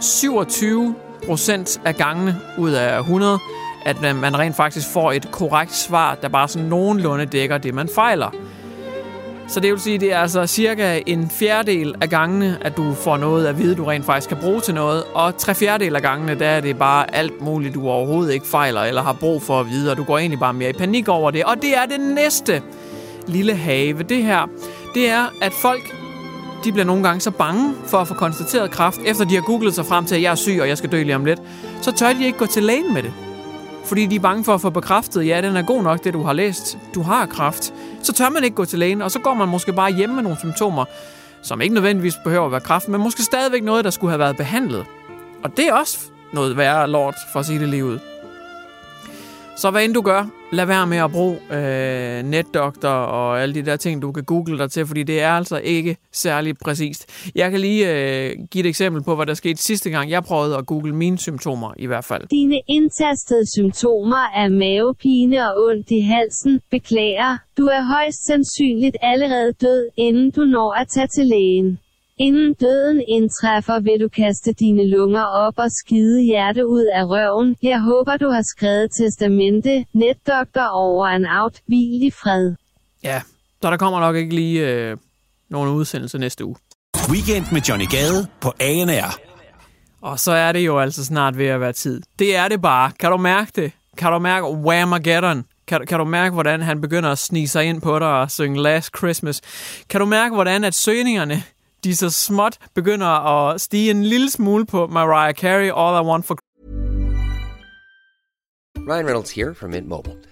27 0.00 0.94
procent 1.26 1.80
af 1.84 1.96
gangene 1.96 2.36
ud 2.58 2.70
af 2.70 2.98
100, 2.98 3.38
at 3.84 4.00
man 4.00 4.38
rent 4.38 4.56
faktisk 4.56 4.88
får 4.92 5.12
et 5.12 5.30
korrekt 5.30 5.74
svar, 5.74 6.14
der 6.22 6.28
bare 6.28 6.48
sådan 6.48 6.68
nogenlunde 6.68 7.26
dækker 7.26 7.58
det, 7.58 7.74
man 7.74 7.88
fejler. 7.94 8.30
Så 9.48 9.60
det 9.60 9.70
vil 9.70 9.80
sige, 9.80 9.98
det 9.98 10.12
er 10.12 10.18
altså 10.18 10.46
cirka 10.46 11.00
en 11.06 11.30
fjerdedel 11.30 11.94
af 12.00 12.10
gangene, 12.10 12.58
at 12.60 12.76
du 12.76 12.94
får 12.94 13.16
noget 13.16 13.46
at 13.46 13.58
vide, 13.58 13.74
du 13.74 13.84
rent 13.84 14.04
faktisk 14.04 14.28
kan 14.28 14.38
bruge 14.38 14.60
til 14.60 14.74
noget, 14.74 15.04
og 15.14 15.36
tre 15.36 15.54
fjerdedel 15.54 15.96
af 15.96 16.02
gangene, 16.02 16.38
der 16.38 16.46
er 16.46 16.60
det 16.60 16.78
bare 16.78 17.14
alt 17.14 17.40
muligt, 17.40 17.74
du 17.74 17.88
overhovedet 17.88 18.32
ikke 18.32 18.46
fejler 18.46 18.80
eller 18.80 19.02
har 19.02 19.12
brug 19.12 19.42
for 19.42 19.60
at 19.60 19.70
vide, 19.70 19.90
og 19.90 19.96
du 19.96 20.04
går 20.04 20.18
egentlig 20.18 20.40
bare 20.40 20.52
mere 20.54 20.70
i 20.70 20.72
panik 20.72 21.08
over 21.08 21.30
det. 21.30 21.44
Og 21.44 21.62
det 21.62 21.76
er 21.76 21.86
det 21.86 22.00
næste 22.00 22.62
lille 23.28 23.54
have. 23.54 24.02
Det 24.02 24.22
her, 24.22 24.48
det 24.94 25.10
er, 25.10 25.26
at 25.42 25.52
folk 25.52 25.94
de 26.64 26.72
bliver 26.72 26.84
nogle 26.84 27.02
gange 27.02 27.20
så 27.20 27.30
bange 27.30 27.74
for 27.86 27.98
at 27.98 28.08
få 28.08 28.14
konstateret 28.14 28.70
kræft, 28.70 29.00
efter 29.06 29.24
de 29.24 29.34
har 29.34 29.42
googlet 29.42 29.74
sig 29.74 29.86
frem 29.86 30.04
til, 30.04 30.14
at 30.14 30.22
jeg 30.22 30.30
er 30.30 30.34
syg, 30.34 30.58
og 30.60 30.68
jeg 30.68 30.78
skal 30.78 30.92
dø 30.92 31.02
lige 31.02 31.16
om 31.16 31.24
lidt, 31.24 31.40
så 31.82 31.92
tør 31.92 32.12
de 32.12 32.24
ikke 32.24 32.38
gå 32.38 32.46
til 32.46 32.62
lægen 32.62 32.94
med 32.94 33.02
det. 33.02 33.12
Fordi 33.84 34.06
de 34.06 34.16
er 34.16 34.20
bange 34.20 34.44
for 34.44 34.54
at 34.54 34.60
få 34.60 34.70
bekræftet, 34.70 35.26
ja, 35.26 35.40
den 35.42 35.56
er 35.56 35.62
god 35.62 35.82
nok, 35.82 36.04
det 36.04 36.14
du 36.14 36.22
har 36.22 36.32
læst, 36.32 36.78
du 36.94 37.02
har 37.02 37.26
kræft. 37.26 37.74
Så 38.02 38.12
tør 38.12 38.28
man 38.28 38.44
ikke 38.44 38.56
gå 38.56 38.64
til 38.64 38.78
lægen, 38.78 39.02
og 39.02 39.10
så 39.10 39.18
går 39.18 39.34
man 39.34 39.48
måske 39.48 39.72
bare 39.72 39.92
hjem 39.92 40.10
med 40.10 40.22
nogle 40.22 40.38
symptomer, 40.38 40.84
som 41.42 41.60
ikke 41.60 41.74
nødvendigvis 41.74 42.14
behøver 42.24 42.46
at 42.46 42.52
være 42.52 42.60
kræft, 42.60 42.88
men 42.88 43.00
måske 43.00 43.22
stadigvæk 43.22 43.62
noget, 43.62 43.84
der 43.84 43.90
skulle 43.90 44.10
have 44.10 44.18
været 44.18 44.36
behandlet. 44.36 44.84
Og 45.44 45.56
det 45.56 45.68
er 45.68 45.74
også 45.74 45.98
noget 46.32 46.56
værre 46.56 46.90
lort, 46.90 47.14
for 47.32 47.40
at 47.40 47.46
sige 47.46 47.60
det 47.60 47.68
lige 47.68 47.84
ud. 47.84 47.98
Så 49.56 49.70
hvad 49.70 49.84
end 49.84 49.94
du 49.94 50.00
gør, 50.00 50.24
lad 50.52 50.66
være 50.66 50.86
med 50.86 50.98
at 50.98 51.10
bruge 51.12 51.36
øh, 51.52 52.22
netdoktor 52.22 52.88
og 52.88 53.42
alle 53.42 53.54
de 53.54 53.62
der 53.62 53.76
ting, 53.76 54.02
du 54.02 54.12
kan 54.12 54.24
google 54.24 54.58
dig 54.58 54.70
til, 54.70 54.86
fordi 54.86 55.02
det 55.02 55.22
er 55.22 55.30
altså 55.30 55.56
ikke 55.56 55.96
særlig 56.12 56.54
præcist. 56.58 57.30
Jeg 57.34 57.50
kan 57.50 57.60
lige 57.60 57.82
øh, 57.90 58.36
give 58.50 58.64
et 58.64 58.68
eksempel 58.68 59.02
på, 59.02 59.16
hvad 59.16 59.26
der 59.26 59.34
skete 59.34 59.62
sidste 59.62 59.90
gang. 59.90 60.10
Jeg 60.10 60.22
prøvede 60.22 60.56
at 60.56 60.66
google 60.66 60.94
mine 60.94 61.18
symptomer 61.18 61.74
i 61.76 61.86
hvert 61.86 62.04
fald. 62.04 62.28
Dine 62.28 62.60
indtastede 62.68 63.52
symptomer 63.52 64.24
er 64.36 64.48
mavepine 64.48 65.48
og 65.48 65.64
ondt 65.64 65.90
i 65.90 66.00
halsen. 66.00 66.60
Beklager, 66.70 67.38
du 67.58 67.64
er 67.66 67.82
højst 67.94 68.26
sandsynligt 68.26 68.96
allerede 69.02 69.52
død, 69.52 69.88
inden 69.96 70.30
du 70.30 70.44
når 70.44 70.72
at 70.72 70.88
tage 70.88 71.06
til 71.06 71.26
lægen. 71.26 71.78
Inden 72.26 72.54
døden 72.54 73.02
indtræffer, 73.08 73.80
vil 73.80 74.00
du 74.00 74.08
kaste 74.08 74.52
dine 74.52 74.86
lunger 74.90 75.22
op 75.22 75.54
og 75.56 75.70
skide 75.70 76.22
hjerte 76.22 76.66
ud 76.66 76.84
af 76.84 77.04
røven. 77.04 77.56
Jeg 77.62 77.80
håber, 77.80 78.16
du 78.16 78.28
har 78.28 78.42
skrevet 78.42 78.90
testamente. 78.98 79.84
Netdoktor 79.92 80.66
over 80.66 81.06
en 81.06 81.26
out. 81.26 81.60
Hvil 81.66 82.02
i 82.02 82.10
fred. 82.10 82.54
Ja, 83.02 83.22
så 83.62 83.70
der 83.70 83.76
kommer 83.76 84.00
nok 84.00 84.16
ikke 84.16 84.34
lige 84.34 84.68
øh, 84.68 84.96
nogen 85.50 85.70
udsendelse 85.70 86.18
næste 86.18 86.44
uge. 86.44 86.56
Weekend 87.10 87.44
med 87.52 87.60
Johnny 87.60 87.86
Gade 87.90 88.26
på 88.40 88.52
ANR. 88.60 89.18
Og 90.00 90.20
så 90.20 90.32
er 90.32 90.52
det 90.52 90.66
jo 90.66 90.78
altså 90.78 91.04
snart 91.04 91.38
ved 91.38 91.46
at 91.46 91.60
være 91.60 91.72
tid. 91.72 92.02
Det 92.18 92.36
er 92.36 92.48
det 92.48 92.62
bare. 92.62 92.92
Kan 93.00 93.10
du 93.10 93.16
mærke 93.16 93.52
det? 93.56 93.72
Kan 93.96 94.12
du 94.12 94.18
mærke 94.18 94.46
Whamageddon? 94.46 95.44
Kan, 95.66 95.86
kan 95.86 95.98
du 95.98 96.04
mærke, 96.04 96.32
hvordan 96.34 96.62
han 96.62 96.80
begynder 96.80 97.10
at 97.10 97.18
snige 97.18 97.48
sig 97.48 97.64
ind 97.64 97.82
på 97.82 97.98
dig 97.98 98.08
og 98.08 98.30
synge 98.30 98.62
Last 98.62 98.96
Christmas? 98.98 99.40
Kan 99.90 100.00
du 100.00 100.06
mærke, 100.06 100.34
hvordan 100.34 100.64
at 100.64 100.74
søgningerne 100.74 101.42
de 101.84 101.96
så 101.96 102.10
småt 102.10 102.58
begynder 102.74 103.06
at 103.06 103.60
stige 103.60 103.90
en 103.90 104.04
lille 104.04 104.30
smule 104.30 104.66
på 104.66 104.86
Mariah 104.86 105.34
Carey, 105.34 105.70
All 105.70 106.04
I 106.04 106.08
Want 106.08 106.26
for 106.26 106.36
Ryan 108.88 109.06
Reynolds 109.06 109.30
here 109.30 109.54
from 109.54 109.70
Mint 109.70 109.88
Mobile. 109.88 110.31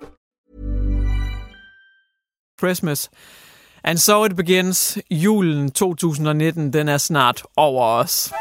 Christmas. 2.61 3.09
And 3.83 3.97
so 3.97 4.25
it 4.25 4.35
begins. 4.35 4.97
Julen 5.11 5.71
2019, 5.71 6.73
den 6.73 6.89
er 6.89 6.97
snart 6.97 7.43
over 7.55 7.85
os. 7.85 8.31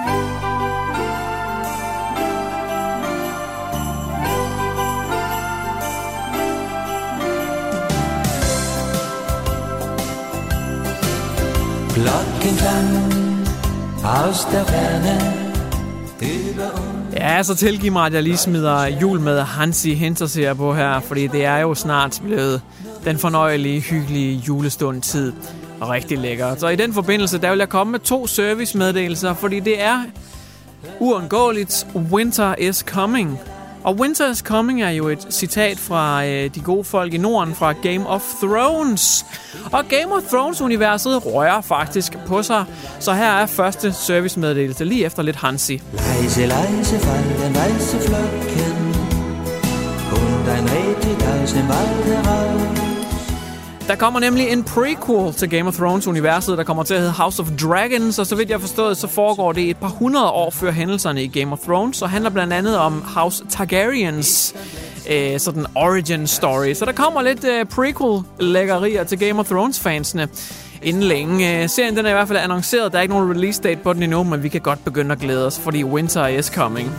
Glockenklang 11.94 13.48
aus 14.04 14.44
der 14.52 14.64
Ferne. 14.64 15.40
Ja, 17.12 17.42
så 17.42 17.54
tilgiv 17.54 17.92
mig, 17.92 18.06
at 18.06 18.14
jeg 18.14 18.22
lige 18.22 18.36
smider 18.36 18.86
jul 18.86 19.20
med 19.20 19.40
Hansi 19.40 19.94
Hinterseer 19.94 20.54
på 20.54 20.74
her, 20.74 21.00
fordi 21.00 21.26
det 21.26 21.44
er 21.44 21.56
jo 21.56 21.74
snart 21.74 22.20
blevet 22.24 22.62
den 23.04 23.18
fornøjelige, 23.18 23.80
hyggelige 23.80 24.36
julestund 24.36 25.02
tid. 25.02 25.32
Og 25.80 25.88
rigtig 25.88 26.18
lækker. 26.18 26.56
Så 26.56 26.68
i 26.68 26.76
den 26.76 26.94
forbindelse, 26.94 27.38
der 27.38 27.50
vil 27.50 27.58
jeg 27.58 27.68
komme 27.68 27.90
med 27.90 28.00
to 28.00 28.26
servicemeddelelser, 28.26 29.34
fordi 29.34 29.60
det 29.60 29.82
er 29.82 30.02
uundgåeligt. 30.98 31.86
Winter 32.12 32.54
is 32.58 32.76
coming. 32.76 33.40
Og 33.84 33.94
Winter 33.96 34.30
is 34.30 34.38
Coming 34.38 34.82
er 34.82 34.90
jo 34.90 35.08
et 35.08 35.26
citat 35.30 35.78
fra 35.78 36.26
øh, 36.26 36.54
de 36.54 36.60
gode 36.60 36.84
folk 36.84 37.14
i 37.14 37.18
Norden 37.18 37.54
fra 37.54 37.72
Game 37.72 38.06
of 38.06 38.22
Thrones. 38.42 39.26
Og 39.72 39.84
Game 39.88 40.14
of 40.14 40.22
Thrones-universet 40.22 41.26
rører 41.26 41.60
faktisk 41.60 42.16
på 42.26 42.42
sig. 42.42 42.64
Så 43.00 43.12
her 43.12 43.32
er 43.32 43.46
første 43.46 43.92
servicemeddelelse 43.92 44.84
lige 44.84 45.04
efter 45.04 45.22
lidt 45.22 45.36
Hansi. 45.36 45.82
Leise, 45.92 46.40
leise 46.40 46.98
fallen 46.98 47.56
weiße 47.56 47.98
Flocken 48.00 48.94
und 50.12 50.48
ein 50.48 50.68
Rehtig 50.68 51.26
aus 51.26 51.52
dem 51.52 51.68
Wald 51.68 52.04
heraus. 52.04 52.89
Der 53.90 53.96
kommer 53.96 54.20
nemlig 54.20 54.48
en 54.48 54.64
prequel 54.64 55.34
til 55.34 55.50
Game 55.50 55.68
of 55.68 55.74
Thrones-universet, 55.74 56.58
der 56.58 56.64
kommer 56.64 56.82
til 56.82 56.94
at 56.94 57.00
hedde 57.00 57.12
House 57.12 57.42
of 57.42 57.48
Dragons, 57.62 58.18
og 58.18 58.26
så 58.26 58.34
vidt 58.36 58.48
jeg 58.48 58.56
har 58.56 58.60
forstået, 58.60 58.96
så 58.96 59.06
foregår 59.06 59.52
det 59.52 59.70
et 59.70 59.76
par 59.76 59.88
hundrede 59.88 60.30
år 60.30 60.50
før 60.50 60.70
hændelserne 60.70 61.24
i 61.24 61.28
Game 61.28 61.52
of 61.52 61.58
Thrones, 61.58 62.02
og 62.02 62.10
handler 62.10 62.30
blandt 62.30 62.52
andet 62.52 62.78
om 62.78 63.04
House 63.14 63.44
Targaryens 63.48 64.54
øh, 65.10 65.40
sådan 65.40 65.66
origin 65.74 66.26
story. 66.26 66.74
Så 66.74 66.84
der 66.84 66.92
kommer 66.92 67.22
lidt 67.22 67.44
øh, 67.44 67.64
prequel-lækkerier 67.64 69.04
til 69.04 69.18
Game 69.18 69.40
of 69.40 69.46
Thrones-fansene 69.46 70.28
inden 70.82 71.02
længe. 71.02 71.62
Øh, 71.62 71.68
serien 71.68 71.96
den 71.96 72.06
er 72.06 72.10
i 72.10 72.12
hvert 72.14 72.28
fald 72.28 72.38
annonceret, 72.38 72.92
der 72.92 72.98
er 72.98 73.02
ikke 73.02 73.14
nogen 73.14 73.30
release 73.30 73.62
date 73.62 73.80
på 73.82 73.92
den 73.92 74.02
endnu, 74.02 74.22
men 74.22 74.42
vi 74.42 74.48
kan 74.48 74.60
godt 74.60 74.84
begynde 74.84 75.12
at 75.12 75.18
glæde 75.18 75.46
os, 75.46 75.58
fordi 75.58 75.84
winter 75.84 76.26
is 76.26 76.46
coming. 76.46 76.90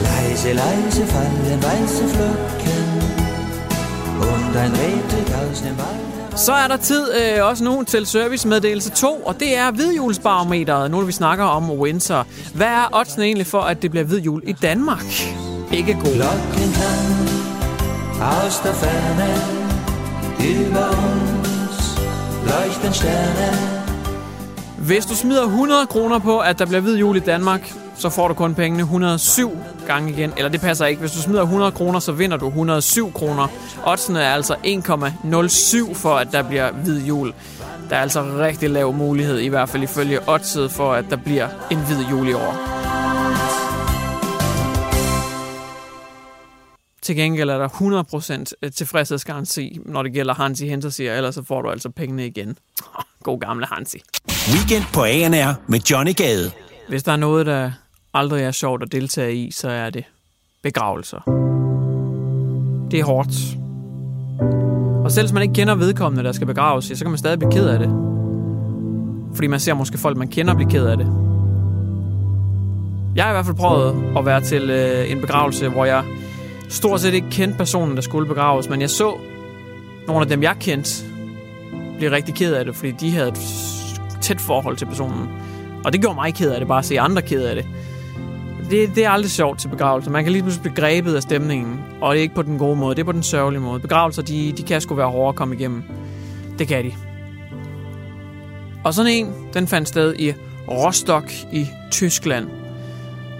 Leise, 0.00 0.48
leise 0.48 1.06
fallen 1.06 1.64
weiße 1.64 2.77
så 6.36 6.52
er 6.52 6.68
der 6.68 6.76
tid 6.76 7.06
øh, 7.14 7.44
også 7.44 7.64
nu 7.64 7.82
til 7.82 8.06
servicemeddelelse 8.06 8.90
2, 8.90 9.14
og 9.14 9.40
det 9.40 9.56
er 9.56 9.70
hvidjulsbarometeret, 9.70 10.90
nu 10.90 11.00
vi 11.00 11.12
snakker 11.12 11.44
om 11.44 11.70
winter. 11.70 12.24
Hvad 12.54 12.66
er 12.66 12.88
oddsen 12.92 13.22
egentlig 13.22 13.46
for, 13.46 13.60
at 13.60 13.82
det 13.82 13.90
bliver 13.90 14.04
hvid 14.04 14.20
jul 14.20 14.42
i 14.46 14.52
Danmark? 14.52 15.04
Ikke 15.72 15.92
god. 15.92 16.02
Glockenklang 16.02 17.28
aus 18.20 18.58
der 18.58 18.72
Ferne 18.72 19.58
über 20.40 20.86
uns 20.88 22.00
leuchten 22.46 22.92
Sterne. 22.92 23.78
Hvis 24.78 25.06
du 25.06 25.14
smider 25.14 25.44
100 25.44 25.86
kroner 25.86 26.18
på, 26.18 26.38
at 26.38 26.58
der 26.58 26.66
bliver 26.66 26.80
hvid 26.80 26.96
jul 26.96 27.16
i 27.16 27.20
Danmark, 27.20 27.74
så 27.98 28.10
får 28.10 28.28
du 28.28 28.34
kun 28.34 28.54
pengene 28.54 28.82
107 28.82 29.58
gange 29.86 30.12
igen. 30.12 30.32
Eller 30.36 30.48
det 30.50 30.60
passer 30.60 30.86
ikke. 30.86 31.00
Hvis 31.00 31.12
du 31.12 31.22
smider 31.22 31.42
100 31.42 31.72
kroner, 31.72 32.00
så 32.00 32.12
vinder 32.12 32.36
du 32.36 32.46
107 32.48 33.12
kroner. 33.12 33.48
Oddsene 33.86 34.22
er 34.22 34.34
altså 34.34 34.54
1,07 34.54 35.94
for, 35.94 36.14
at 36.14 36.28
der 36.32 36.42
bliver 36.42 36.72
hvid 36.72 37.04
jul. 37.04 37.32
Der 37.90 37.96
er 37.96 38.00
altså 38.00 38.22
rigtig 38.22 38.70
lav 38.70 38.92
mulighed, 38.92 39.38
i 39.38 39.48
hvert 39.48 39.68
fald 39.68 39.82
ifølge 39.82 40.28
oddset, 40.28 40.70
for 40.70 40.92
at 40.92 41.04
der 41.10 41.16
bliver 41.16 41.48
en 41.70 41.78
hvid 41.78 42.04
jul 42.10 42.28
i 42.28 42.32
år. 42.32 42.54
Til 47.02 47.16
gengæld 47.16 47.50
er 47.50 47.58
der 47.58 47.68
100% 48.64 48.70
tilfredshedsgaranti, 48.70 49.78
når 49.86 50.02
det 50.02 50.12
gælder 50.12 50.34
Hansi 50.34 50.68
Hentersier, 50.68 51.14
ellers 51.14 51.34
så 51.34 51.42
får 51.44 51.62
du 51.62 51.70
altså 51.70 51.90
pengene 51.90 52.26
igen. 52.26 52.58
God 53.22 53.40
gamle 53.40 53.66
Hansi. 53.66 54.02
Weekend 54.52 54.84
på 54.94 55.04
ANR 55.04 55.54
med 55.66 55.80
Johnny 55.80 56.16
Gade. 56.16 56.50
Hvis 56.88 57.02
der 57.02 57.12
er 57.12 57.16
noget, 57.16 57.46
der 57.46 57.72
aldrig 58.14 58.42
er 58.42 58.50
sjovt 58.50 58.82
at 58.82 58.92
deltage 58.92 59.34
i, 59.34 59.50
så 59.50 59.68
er 59.68 59.90
det 59.90 60.04
begravelser. 60.62 61.20
Det 62.90 63.00
er 63.00 63.04
hårdt. 63.04 63.56
Og 65.04 65.12
selv 65.12 65.26
hvis 65.26 65.32
man 65.32 65.42
ikke 65.42 65.54
kender 65.54 65.74
vedkommende, 65.74 66.24
der 66.24 66.32
skal 66.32 66.46
begraves, 66.46 66.84
så 66.84 67.04
kan 67.04 67.10
man 67.10 67.18
stadig 67.18 67.38
blive 67.38 67.52
ked 67.52 67.68
af 67.68 67.78
det. 67.78 67.88
Fordi 69.34 69.46
man 69.46 69.60
ser 69.60 69.74
måske 69.74 69.98
folk, 69.98 70.16
man 70.16 70.28
kender, 70.28 70.54
blive 70.54 70.70
ked 70.70 70.86
af 70.86 70.96
det. 70.96 71.06
Jeg 73.16 73.24
har 73.24 73.30
i 73.30 73.34
hvert 73.34 73.46
fald 73.46 73.56
prøvet 73.56 74.16
at 74.16 74.26
være 74.26 74.40
til 74.40 74.70
øh, 74.70 75.10
en 75.10 75.20
begravelse, 75.20 75.68
hvor 75.68 75.84
jeg 75.84 76.04
stort 76.68 77.00
set 77.00 77.14
ikke 77.14 77.30
kendte 77.30 77.58
personen, 77.58 77.96
der 77.96 78.02
skulle 78.02 78.28
begraves, 78.28 78.68
men 78.68 78.80
jeg 78.80 78.90
så 78.90 79.16
nogle 80.06 80.22
af 80.22 80.28
dem, 80.28 80.42
jeg 80.42 80.56
kendte, 80.60 81.04
blive 81.96 82.10
rigtig 82.10 82.34
ked 82.34 82.54
af 82.54 82.64
det, 82.64 82.76
fordi 82.76 82.90
de 82.90 83.10
havde 83.10 83.28
et 83.28 83.38
tæt 84.20 84.40
forhold 84.40 84.76
til 84.76 84.86
personen. 84.86 85.28
Og 85.84 85.92
det 85.92 86.00
gjorde 86.00 86.14
mig 86.14 86.34
ked 86.34 86.50
af 86.50 86.58
det, 86.60 86.68
bare 86.68 86.78
at 86.78 86.84
se 86.84 87.00
andre 87.00 87.22
ked 87.22 87.42
af 87.42 87.54
det. 87.54 87.66
Det, 88.70 88.94
det 88.94 89.04
er 89.04 89.10
aldrig 89.10 89.30
sjovt 89.30 89.58
til 89.58 89.68
begravelser. 89.68 90.10
Man 90.10 90.24
kan 90.24 90.32
lige 90.32 90.42
pludselig 90.42 90.62
blive 90.62 90.86
grebet 90.86 91.14
af 91.14 91.22
stemningen, 91.22 91.80
og 92.00 92.14
det 92.14 92.18
er 92.18 92.22
ikke 92.22 92.34
på 92.34 92.42
den 92.42 92.58
gode 92.58 92.76
måde, 92.76 92.94
det 92.94 93.00
er 93.00 93.04
på 93.04 93.12
den 93.12 93.22
sørgelige 93.22 93.60
måde. 93.60 93.80
Begravelser, 93.80 94.22
de, 94.22 94.52
de 94.52 94.62
kan 94.62 94.80
sgu 94.80 94.94
være 94.94 95.10
hårde 95.10 95.28
at 95.28 95.34
komme 95.34 95.54
igennem. 95.54 95.82
Det 96.58 96.68
kan 96.68 96.84
de. 96.84 96.92
Og 98.84 98.94
sådan 98.94 99.12
en, 99.12 99.34
den 99.54 99.66
fandt 99.66 99.88
sted 99.88 100.14
i 100.18 100.32
Rostock 100.68 101.32
i 101.52 101.66
Tyskland. 101.90 102.48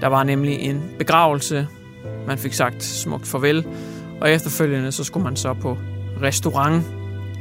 Der 0.00 0.06
var 0.06 0.22
nemlig 0.22 0.60
en 0.60 0.82
begravelse. 0.98 1.68
Man 2.26 2.38
fik 2.38 2.52
sagt 2.52 2.84
smukt 2.84 3.26
farvel. 3.26 3.66
Og 4.20 4.30
efterfølgende, 4.30 4.92
så 4.92 5.04
skulle 5.04 5.24
man 5.24 5.36
så 5.36 5.54
på 5.54 5.78
restaurant. 6.22 6.84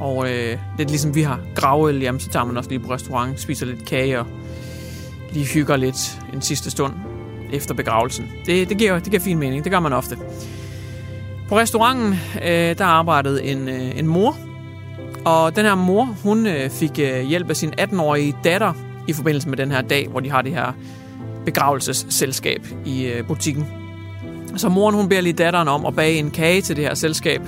Og 0.00 0.32
øh, 0.32 0.58
lidt 0.78 0.90
ligesom 0.90 1.14
vi 1.14 1.22
har 1.22 1.40
gravel, 1.54 2.00
jamen, 2.00 2.20
så 2.20 2.30
tager 2.30 2.44
man 2.44 2.56
også 2.56 2.70
lige 2.70 2.80
på 2.80 2.92
restaurant, 2.92 3.40
spiser 3.40 3.66
lidt 3.66 3.86
kage 3.86 4.20
og 4.20 4.26
lige 5.32 5.46
hygger 5.46 5.76
lidt 5.76 6.20
en 6.34 6.42
sidste 6.42 6.70
stund 6.70 6.92
efter 7.52 7.74
begravelsen. 7.74 8.28
Det, 8.46 8.68
det, 8.68 8.78
giver, 8.78 8.98
det 8.98 9.10
giver 9.10 9.20
fin 9.20 9.38
mening, 9.38 9.64
det 9.64 9.72
gør 9.72 9.80
man 9.80 9.92
ofte. 9.92 10.16
På 11.48 11.58
restauranten, 11.58 12.14
øh, 12.42 12.78
der 12.78 12.84
arbejdede 12.84 13.44
en, 13.44 13.68
øh, 13.68 13.98
en 13.98 14.06
mor, 14.06 14.36
og 15.24 15.56
den 15.56 15.64
her 15.64 15.74
mor, 15.74 16.04
hun 16.22 16.46
øh, 16.46 16.70
fik 16.70 16.98
øh, 16.98 17.20
hjælp 17.20 17.50
af 17.50 17.56
sin 17.56 17.74
18-årige 17.80 18.36
datter 18.44 18.72
i 19.08 19.12
forbindelse 19.12 19.48
med 19.48 19.56
den 19.56 19.70
her 19.70 19.82
dag, 19.82 20.08
hvor 20.08 20.20
de 20.20 20.30
har 20.30 20.42
det 20.42 20.52
her 20.52 20.72
begravelsesselskab 21.44 22.66
i 22.84 23.06
øh, 23.06 23.26
butikken. 23.26 23.66
Så 24.56 24.68
moren, 24.68 24.94
hun 24.94 25.08
beder 25.08 25.20
lige 25.20 25.32
datteren 25.32 25.68
om 25.68 25.86
at 25.86 25.96
bage 25.96 26.14
en 26.14 26.30
kage 26.30 26.60
til 26.60 26.76
det 26.76 26.84
her 26.84 26.94
selskab, 26.94 27.40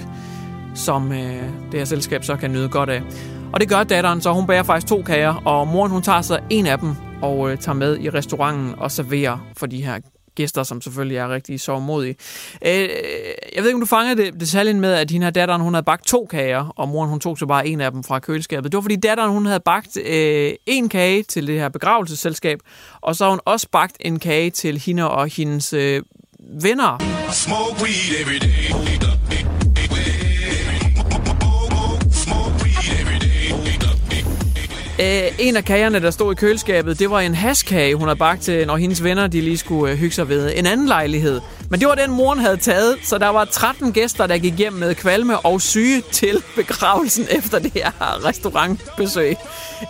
som 0.75 1.13
øh, 1.13 1.43
det 1.73 1.79
her 1.81 1.85
selskab 1.85 2.25
så 2.25 2.37
kan 2.37 2.53
nyde 2.53 2.69
godt 2.69 2.91
af. 2.91 3.03
Og 3.53 3.61
det 3.61 3.69
gør 3.69 3.83
datteren, 3.83 4.21
så 4.21 4.33
hun 4.33 4.47
bager 4.47 4.63
faktisk 4.63 4.87
to 4.87 5.03
kager, 5.03 5.35
og 5.45 5.69
moren 5.69 5.93
hun 5.93 6.03
tager 6.03 6.23
sig 6.23 6.41
en 6.51 6.67
af 6.67 6.79
dem 6.79 6.95
og 7.23 7.51
øh, 7.51 7.59
tager 7.59 7.77
med 7.77 7.99
i 7.99 8.11
restauranten 8.11 8.75
og 8.79 8.91
serverer 8.91 9.39
for 9.57 9.67
de 9.67 9.85
her 9.85 9.99
gæster, 10.35 10.63
som 10.63 10.81
selvfølgelig 10.81 11.17
er 11.17 11.29
rigtig 11.29 11.61
sovmodige. 11.61 12.17
Øh, 12.67 12.71
jeg 13.55 13.63
ved 13.63 13.67
ikke, 13.67 13.75
om 13.75 13.81
du 13.81 13.87
fangede 13.87 14.23
det, 14.23 14.41
detaljen 14.41 14.81
med, 14.81 14.93
at 14.93 15.11
hende 15.11 15.27
her 15.27 15.31
datteren, 15.31 15.63
hun 15.63 15.75
havde 15.75 15.85
bagt 15.85 16.07
to 16.07 16.27
kager, 16.31 16.73
og 16.77 16.89
moren 16.89 17.11
hun 17.11 17.21
tog 17.21 17.39
så 17.39 17.47
bare 17.47 17.67
en 17.67 17.81
af 17.81 17.93
dem 17.93 18.05
fra 18.05 18.19
køleskabet. 18.19 18.73
Det 18.73 18.77
var 18.77 18.83
fordi 18.83 18.97
datteren, 18.97 19.31
hun 19.31 19.47
havde 19.47 19.61
bagt 19.61 19.97
øh, 20.07 20.53
en 20.67 20.89
kage 20.89 21.23
til 21.23 21.47
det 21.47 21.61
her 21.61 21.69
begravelsesselskab, 21.69 22.59
og 23.01 23.17
så 23.17 23.25
har 23.25 23.31
hun 23.31 23.41
også 23.45 23.69
bagt 23.73 23.97
en 24.01 24.19
kage 24.19 24.51
til 24.51 24.79
hende 24.79 25.11
og 25.11 25.29
hendes 25.37 25.73
øh, 25.73 26.03
venner. 26.63 26.99
Smoke 27.33 27.83
weed 27.83 28.21
every 28.21 28.39
day. 28.39 29.20
Øh, 35.01 35.33
en 35.39 35.57
af 35.57 35.65
kagerne, 35.65 36.01
der 36.01 36.11
stod 36.11 36.33
i 36.33 36.35
køleskabet, 36.35 36.99
det 36.99 37.11
var 37.11 37.21
en 37.21 37.35
haskage, 37.35 37.95
hun 37.95 38.09
havde 38.09 38.19
bagt 38.19 38.43
til, 38.43 38.67
når 38.67 38.77
hendes 38.77 39.05
venner 39.05 39.27
de 39.27 39.41
lige 39.41 39.59
skulle 39.59 39.93
øh, 39.93 39.99
hygge 39.99 40.15
sig 40.15 40.29
ved 40.29 40.53
en 40.57 40.67
anden 40.67 40.87
lejlighed. 40.87 41.41
Men 41.71 41.81
det 41.81 41.89
var 41.89 41.95
den, 41.95 42.11
moren 42.11 42.39
havde 42.39 42.57
taget, 42.57 42.97
så 43.03 43.19
der 43.19 43.29
var 43.29 43.45
13 43.45 43.93
gæster, 43.93 44.27
der 44.27 44.39
gik 44.39 44.55
hjem 44.59 44.73
med 44.73 44.95
kvalme 44.95 45.39
og 45.39 45.61
syge 45.61 46.03
til 46.13 46.43
begravelsen 46.57 47.27
efter 47.31 47.59
det 47.59 47.73
her 47.73 47.91
restaurantbesøg. 48.27 49.37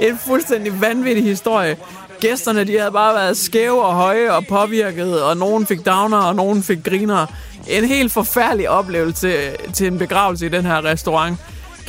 En 0.00 0.18
fuldstændig 0.26 0.80
vanvittig 0.80 1.24
historie. 1.24 1.76
Gæsterne 2.20 2.64
de 2.64 2.78
havde 2.78 2.92
bare 2.92 3.14
været 3.14 3.36
skæve 3.36 3.84
og 3.84 3.94
høje 3.94 4.32
og 4.32 4.44
påvirket, 4.48 5.22
og 5.22 5.36
nogen 5.36 5.66
fik 5.66 5.86
downer, 5.86 6.18
og 6.18 6.34
nogen 6.34 6.62
fik 6.62 6.84
griner. 6.84 7.26
En 7.68 7.84
helt 7.84 8.12
forfærdelig 8.12 8.70
oplevelse 8.70 9.28
øh, 9.28 9.72
til 9.74 9.86
en 9.86 9.98
begravelse 9.98 10.46
i 10.46 10.48
den 10.48 10.64
her 10.64 10.84
restaurant. 10.84 11.38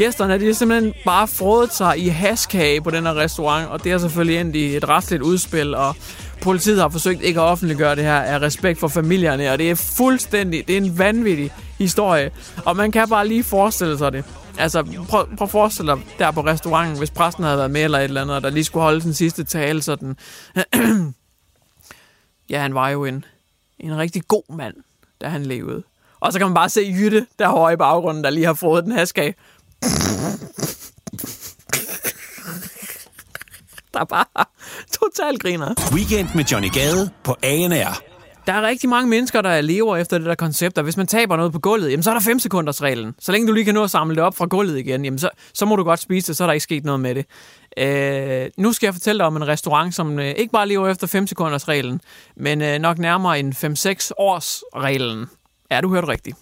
Gæsterne 0.01 0.39
de 0.39 0.45
har 0.45 0.53
simpelthen 0.53 0.93
bare 1.05 1.27
frået 1.27 1.73
sig 1.73 1.99
i 1.99 2.07
haskage 2.07 2.81
på 2.81 2.91
den 2.91 3.05
her 3.05 3.15
restaurant, 3.15 3.69
og 3.69 3.83
det 3.83 3.91
er 3.91 3.97
selvfølgelig 3.97 4.39
endt 4.39 4.55
i 4.55 4.75
et 4.75 4.89
retsligt 4.89 5.23
udspil, 5.23 5.75
og 5.75 5.95
politiet 6.41 6.81
har 6.81 6.89
forsøgt 6.89 7.21
ikke 7.21 7.39
at 7.39 7.45
offentliggøre 7.45 7.95
det 7.95 8.03
her 8.03 8.19
af 8.19 8.41
respekt 8.41 8.79
for 8.79 8.87
familierne, 8.87 9.51
og 9.51 9.57
det 9.57 9.71
er 9.71 9.75
fuldstændig, 9.97 10.67
det 10.67 10.73
er 10.73 10.81
en 10.81 10.97
vanvittig 10.97 11.51
historie, 11.77 12.31
og 12.65 12.75
man 12.75 12.91
kan 12.91 13.09
bare 13.09 13.27
lige 13.27 13.43
forestille 13.43 13.97
sig 13.97 14.11
det. 14.11 14.25
Altså, 14.57 14.83
prøv, 15.09 15.27
prøv 15.37 15.45
at 15.45 15.49
forestille 15.49 15.91
dig 15.91 16.01
der 16.19 16.31
på 16.31 16.41
restauranten, 16.41 16.97
hvis 16.97 17.11
præsten 17.11 17.43
havde 17.43 17.57
været 17.57 17.71
med 17.71 17.83
eller 17.83 17.99
et 17.99 18.03
eller 18.03 18.21
andet, 18.21 18.35
og 18.35 18.43
der 18.43 18.49
lige 18.49 18.63
skulle 18.63 18.83
holde 18.83 19.01
den 19.01 19.13
sidste 19.13 19.43
tale, 19.43 19.81
sådan... 19.81 20.17
ja, 22.49 22.61
han 22.61 22.75
var 22.75 22.89
jo 22.89 23.05
en, 23.05 23.25
en 23.79 23.97
rigtig 23.97 24.21
god 24.27 24.55
mand, 24.55 24.75
da 25.21 25.27
han 25.27 25.45
levede. 25.45 25.83
Og 26.19 26.33
så 26.33 26.39
kan 26.39 26.47
man 26.47 26.55
bare 26.55 26.69
se 26.69 26.81
Jytte 26.81 27.27
derovre 27.39 27.73
i 27.73 27.75
baggrunden, 27.75 28.23
der 28.23 28.29
lige 28.29 28.45
har 28.45 28.53
fået 28.53 28.83
den 28.83 28.91
haskage. 28.91 29.35
der 33.93 34.05
bare 34.05 34.45
totalt 34.91 35.41
griner. 35.41 35.73
Weekend 35.93 36.29
med 36.35 36.45
Johnny 36.45 36.71
Gade 36.71 37.09
på 37.23 37.35
ANR. 37.43 38.01
Der 38.47 38.53
er 38.53 38.61
rigtig 38.61 38.89
mange 38.89 39.09
mennesker, 39.09 39.41
der 39.41 39.61
lever 39.61 39.97
efter 39.97 40.17
det 40.17 40.27
der 40.27 40.35
koncept, 40.35 40.77
og 40.77 40.83
hvis 40.83 40.97
man 40.97 41.07
taber 41.07 41.37
noget 41.37 41.51
på 41.51 41.59
gulvet, 41.59 41.91
jamen, 41.91 42.03
så 42.03 42.09
er 42.09 42.13
der 42.13 42.21
5 42.21 42.39
sekunders 42.39 42.81
reglen. 42.81 43.15
Så 43.19 43.31
længe 43.31 43.47
du 43.47 43.53
lige 43.53 43.65
kan 43.65 43.73
nå 43.73 43.83
at 43.83 43.91
samle 43.91 44.15
det 44.15 44.23
op 44.23 44.37
fra 44.37 44.45
gulvet 44.45 44.79
igen, 44.79 45.05
jamen, 45.05 45.19
så, 45.19 45.29
så 45.53 45.65
må 45.65 45.75
du 45.75 45.83
godt 45.83 45.99
spise 45.99 46.27
det, 46.27 46.37
så 46.37 46.43
er 46.43 46.47
der 46.47 46.53
ikke 46.53 46.63
sket 46.63 46.85
noget 46.85 46.99
med 46.99 47.15
det. 47.15 47.25
Øh, 47.77 48.49
nu 48.57 48.73
skal 48.73 48.87
jeg 48.87 48.93
fortælle 48.93 49.19
dig 49.19 49.27
om 49.27 49.35
en 49.35 49.47
restaurant, 49.47 49.95
som 49.95 50.19
øh, 50.19 50.25
ikke 50.25 50.51
bare 50.51 50.67
lever 50.67 50.89
efter 50.89 51.07
5 51.07 51.27
sekunders 51.27 51.67
reglen, 51.67 52.01
men 52.37 52.61
øh, 52.61 52.79
nok 52.79 52.97
nærmere 52.97 53.39
en 53.39 53.53
5-6 53.53 53.57
års 54.17 54.63
reglen. 54.75 55.25
Ja, 55.71 55.81
du 55.81 55.89
hørte 55.89 56.07
rigtigt. 56.07 56.37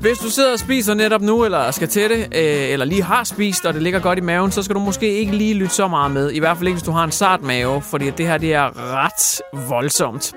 Hvis 0.00 0.18
du 0.18 0.30
sidder 0.30 0.52
og 0.52 0.58
spiser 0.58 0.94
netop 0.94 1.22
nu, 1.22 1.44
eller 1.44 1.70
skal 1.70 1.88
til 1.88 2.10
det, 2.10 2.18
øh, 2.18 2.70
eller 2.72 2.86
lige 2.86 3.02
har 3.02 3.24
spist, 3.24 3.66
og 3.66 3.74
det 3.74 3.82
ligger 3.82 4.00
godt 4.00 4.18
i 4.18 4.22
maven, 4.22 4.52
så 4.52 4.62
skal 4.62 4.74
du 4.74 4.80
måske 4.80 5.12
ikke 5.14 5.32
lige 5.32 5.54
lytte 5.54 5.74
så 5.74 5.88
meget 5.88 6.10
med. 6.10 6.30
I 6.32 6.38
hvert 6.38 6.56
fald 6.56 6.68
ikke, 6.68 6.76
hvis 6.76 6.82
du 6.86 6.90
har 6.90 7.04
en 7.04 7.12
sart 7.12 7.42
mave, 7.42 7.82
fordi 7.82 8.10
det 8.10 8.26
her 8.26 8.38
det 8.38 8.54
er 8.54 8.70
ret 8.94 9.42
voldsomt. 9.68 10.32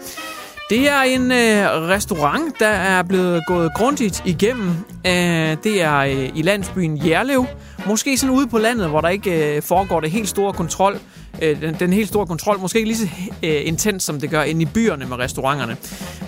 Det 0.71 0.89
er 0.89 1.01
en 1.01 1.31
øh, 1.31 1.87
restaurant, 1.89 2.59
der 2.59 2.67
er 2.67 3.03
blevet 3.03 3.43
gået 3.47 3.73
grundigt 3.73 4.23
igennem. 4.25 4.69
Øh, 5.07 5.57
det 5.63 5.81
er 5.81 5.97
øh, 5.97 6.29
i 6.35 6.41
landsbyen 6.41 7.07
Jerlev. 7.07 7.45
Måske 7.87 8.17
sådan 8.17 8.35
ude 8.35 8.47
på 8.47 8.57
landet, 8.57 8.89
hvor 8.89 9.01
der 9.01 9.09
ikke 9.09 9.55
øh, 9.55 9.61
foregår 9.61 9.99
det 9.99 10.11
helt 10.11 10.29
store 10.29 10.53
kontrol. 10.53 10.99
Øh, 11.41 11.61
den, 11.61 11.75
den 11.79 11.93
helt 11.93 12.07
store 12.07 12.27
kontrol. 12.27 12.59
Måske 12.59 12.79
ikke 12.79 12.89
lige 12.89 12.97
så 12.97 13.07
øh, 13.43 13.61
intens, 13.63 14.03
som 14.03 14.19
det 14.19 14.29
gør 14.29 14.41
inde 14.41 14.61
i 14.61 14.65
byerne 14.65 15.05
med 15.05 15.17
restauranterne. 15.17 15.77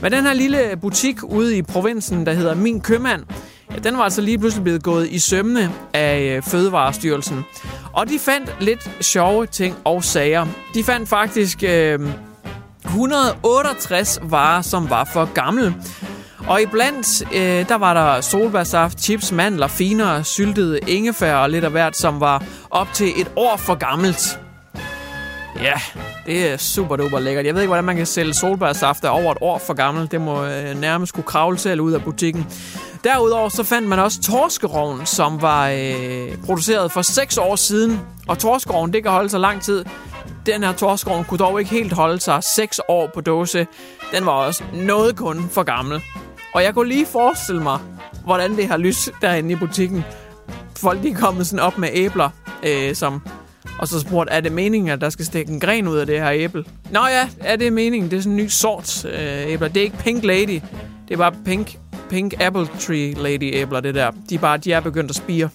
Men 0.01 0.12
den 0.12 0.25
her 0.25 0.34
lille 0.34 0.60
butik 0.82 1.23
ude 1.23 1.58
i 1.58 1.62
provinsen, 1.62 2.25
der 2.25 2.34
hedder 2.34 2.56
Min 2.56 2.82
Købmand, 2.82 3.23
ja, 3.71 3.75
den 3.75 3.97
var 3.97 4.03
altså 4.03 4.21
lige 4.21 4.38
pludselig 4.38 4.63
blevet 4.63 4.84
gået 4.84 5.10
i 5.10 5.19
sømne 5.19 5.71
af 5.93 6.19
øh, 6.19 6.43
Fødevarestyrelsen. 6.43 7.39
Og 7.93 8.10
de 8.10 8.19
fandt 8.19 8.56
lidt 8.60 8.89
sjove 9.01 9.45
ting 9.45 9.75
og 9.84 10.03
sager. 10.03 10.47
De 10.73 10.84
fandt 10.84 11.10
faktisk... 11.10 11.63
Øh, 11.63 11.99
168 12.93 14.19
varer, 14.23 14.62
som 14.62 14.89
var 14.89 15.03
for 15.03 15.34
gamle. 15.34 15.75
Og 16.47 16.62
iblandt, 16.62 17.34
øh, 17.36 17.69
der 17.69 17.75
var 17.75 17.93
der 17.93 18.21
solbærsaft, 18.21 19.01
chips, 19.01 19.32
mandler, 19.32 19.67
finere, 19.67 20.23
syltede 20.23 20.79
ingefær 20.88 21.36
og 21.36 21.49
lidt 21.49 21.65
af 21.65 21.71
hvert, 21.71 21.97
som 21.97 22.19
var 22.19 22.43
op 22.69 22.88
til 22.93 23.08
et 23.17 23.32
år 23.36 23.58
for 23.58 23.75
gammelt. 23.75 24.39
Ja, 25.62 25.73
det 26.25 26.51
er 26.51 26.58
super 26.58 26.95
duper 26.95 27.19
lækkert. 27.19 27.45
Jeg 27.45 27.53
ved 27.53 27.62
ikke, 27.62 27.69
hvordan 27.69 27.84
man 27.84 27.95
kan 27.95 28.06
sælge 28.06 28.34
solbærsaft, 28.34 29.01
der 29.01 29.10
over 29.10 29.32
et 29.32 29.38
år 29.41 29.58
for 29.58 29.73
gammel. 29.73 30.12
Det 30.12 30.21
må 30.21 30.45
øh, 30.45 30.79
nærmest 30.82 31.13
kunne 31.13 31.23
kravle 31.23 31.58
selv 31.58 31.82
ud 31.82 31.91
af 31.91 32.03
butikken. 32.03 32.47
Derudover 33.03 33.49
så 33.49 33.63
fandt 33.63 33.88
man 33.88 33.99
også 33.99 34.21
torskeroven, 34.21 35.06
som 35.06 35.41
var 35.41 35.69
øh, 35.69 36.38
produceret 36.45 36.91
for 36.91 37.01
6 37.01 37.38
år 37.38 37.56
siden. 37.56 38.01
Og 38.27 38.39
torskeroven, 38.39 38.93
det 38.93 39.03
kan 39.03 39.12
holde 39.12 39.29
sig 39.29 39.39
lang 39.39 39.62
tid. 39.62 39.86
Den 40.46 40.64
her 40.64 40.74
torskoven 40.74 41.26
kunne 41.26 41.38
dog 41.38 41.60
ikke 41.60 41.72
helt 41.72 41.94
holde 41.94 42.20
sig 42.20 42.44
6 42.44 42.82
år 42.88 43.12
på 43.14 43.22
dåse. 43.22 43.68
Den 44.16 44.26
var 44.26 44.32
også 44.32 44.64
noget 44.74 45.16
kun 45.16 45.50
for 45.52 45.64
gammel. 45.64 46.02
Og 46.54 46.64
jeg 46.64 46.74
kunne 46.74 46.90
lige 46.90 47.06
forestille 47.06 47.64
mig, 47.64 47.80
hvordan 48.26 48.56
det 48.56 48.68
har 48.68 48.78
lys 48.78 49.10
derinde 49.22 49.52
i 49.52 49.56
butikken. 49.56 50.04
Folk 50.78 51.04
de 51.04 51.10
er 51.10 51.16
kommet 51.16 51.48
sådan 51.48 51.66
op 51.66 51.78
med 51.78 51.90
æbler, 51.94 52.30
øh, 52.64 52.96
som 52.96 53.22
og 53.80 53.88
så 53.88 54.00
spurgte, 54.00 54.34
er 54.34 54.42
det 54.42 54.52
meningen, 54.52 54.92
at 54.92 55.02
der 55.02 55.10
skal 55.10 55.26
stikke 55.26 55.52
en 55.52 55.60
gren 55.60 55.88
ud 55.88 55.98
af 55.98 56.06
det 56.06 56.20
her 56.20 56.32
æble? 56.32 56.66
Nå 56.92 57.00
ja, 57.06 57.30
er 57.40 57.56
det 57.56 57.74
meningen? 57.74 58.12
Det 58.12 58.18
er 58.18 58.22
sådan 58.22 58.32
en 58.32 58.44
ny 58.44 58.48
sort 58.48 59.06
øh, 59.06 59.48
æbler. 59.48 59.68
Det 59.68 59.78
er 59.78 59.84
ikke 59.84 59.98
Pink 59.98 60.24
Lady. 60.24 60.62
Det 61.08 61.14
er 61.14 61.18
bare 61.18 61.34
Pink, 61.46 61.78
pink 62.10 62.34
Apple 62.40 62.68
Tree 62.80 63.14
Lady 63.14 63.54
æbler, 63.54 63.80
det 63.80 63.96
der. 63.96 64.12
De 64.30 64.36
er 64.36 64.40
bare, 64.40 64.58
de 64.58 64.74
er 64.74 64.80
begyndt 64.80 65.10
at 65.10 65.16
spire. 65.16 65.50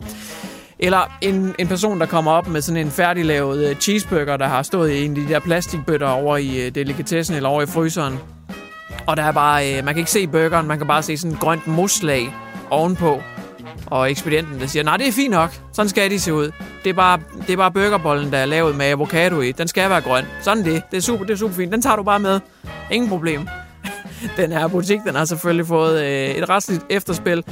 Eller 0.80 1.18
en, 1.20 1.54
en 1.58 1.68
person, 1.68 2.00
der 2.00 2.06
kommer 2.06 2.32
op 2.32 2.48
med 2.48 2.60
sådan 2.60 2.86
en 2.86 2.90
færdiglavet 2.90 3.70
øh, 3.70 3.76
cheeseburger, 3.76 4.36
der 4.36 4.46
har 4.46 4.62
stået 4.62 4.90
i 4.90 5.04
en 5.04 5.10
af 5.10 5.16
de 5.16 5.28
der 5.28 5.40
plastikbøtter 5.40 6.06
over 6.06 6.36
i 6.36 6.66
øh, 6.66 6.74
delikatessen 6.74 7.36
eller 7.36 7.48
over 7.48 7.62
i 7.62 7.66
fryseren. 7.66 8.18
Og 9.06 9.16
der 9.16 9.22
er 9.22 9.32
bare, 9.32 9.78
øh, 9.78 9.84
man 9.84 9.94
kan 9.94 9.98
ikke 9.98 10.10
se 10.10 10.26
burgeren, 10.26 10.66
man 10.66 10.78
kan 10.78 10.86
bare 10.86 11.02
se 11.02 11.16
sådan 11.16 11.34
et 11.34 11.40
grønt 11.40 11.66
muslag 11.66 12.34
ovenpå. 12.70 13.22
Og 13.86 14.10
ekspedienten, 14.10 14.60
der 14.60 14.66
siger, 14.66 14.82
nej, 14.82 14.96
det 14.96 15.08
er 15.08 15.12
fint 15.12 15.30
nok. 15.30 15.50
Sådan 15.72 15.88
skal 15.88 16.10
de 16.10 16.20
se 16.20 16.34
ud. 16.34 16.50
Det 16.84 16.90
er 16.90 16.94
bare, 16.94 17.20
det 17.46 17.52
er 17.52 17.56
bare 17.56 17.72
burgerbollen, 17.72 18.32
der 18.32 18.38
er 18.38 18.46
lavet 18.46 18.76
med 18.76 18.86
avocado 18.86 19.40
i. 19.40 19.52
Den 19.52 19.68
skal 19.68 19.90
være 19.90 20.00
grøn. 20.00 20.24
Sådan 20.42 20.64
det. 20.64 20.82
Det 20.90 20.96
er 20.96 21.00
super, 21.00 21.24
det 21.24 21.32
er 21.32 21.36
super 21.36 21.54
fint. 21.54 21.72
Den 21.72 21.82
tager 21.82 21.96
du 21.96 22.02
bare 22.02 22.20
med. 22.20 22.40
Ingen 22.90 23.08
problem. 23.08 23.48
den 24.36 24.52
her 24.52 24.68
butik, 24.68 24.98
den 25.06 25.14
har 25.14 25.24
selvfølgelig 25.24 25.66
fået 25.66 26.04
øh, 26.04 26.28
et 26.28 26.48
retsligt 26.48 26.84
efterspil 26.90 27.44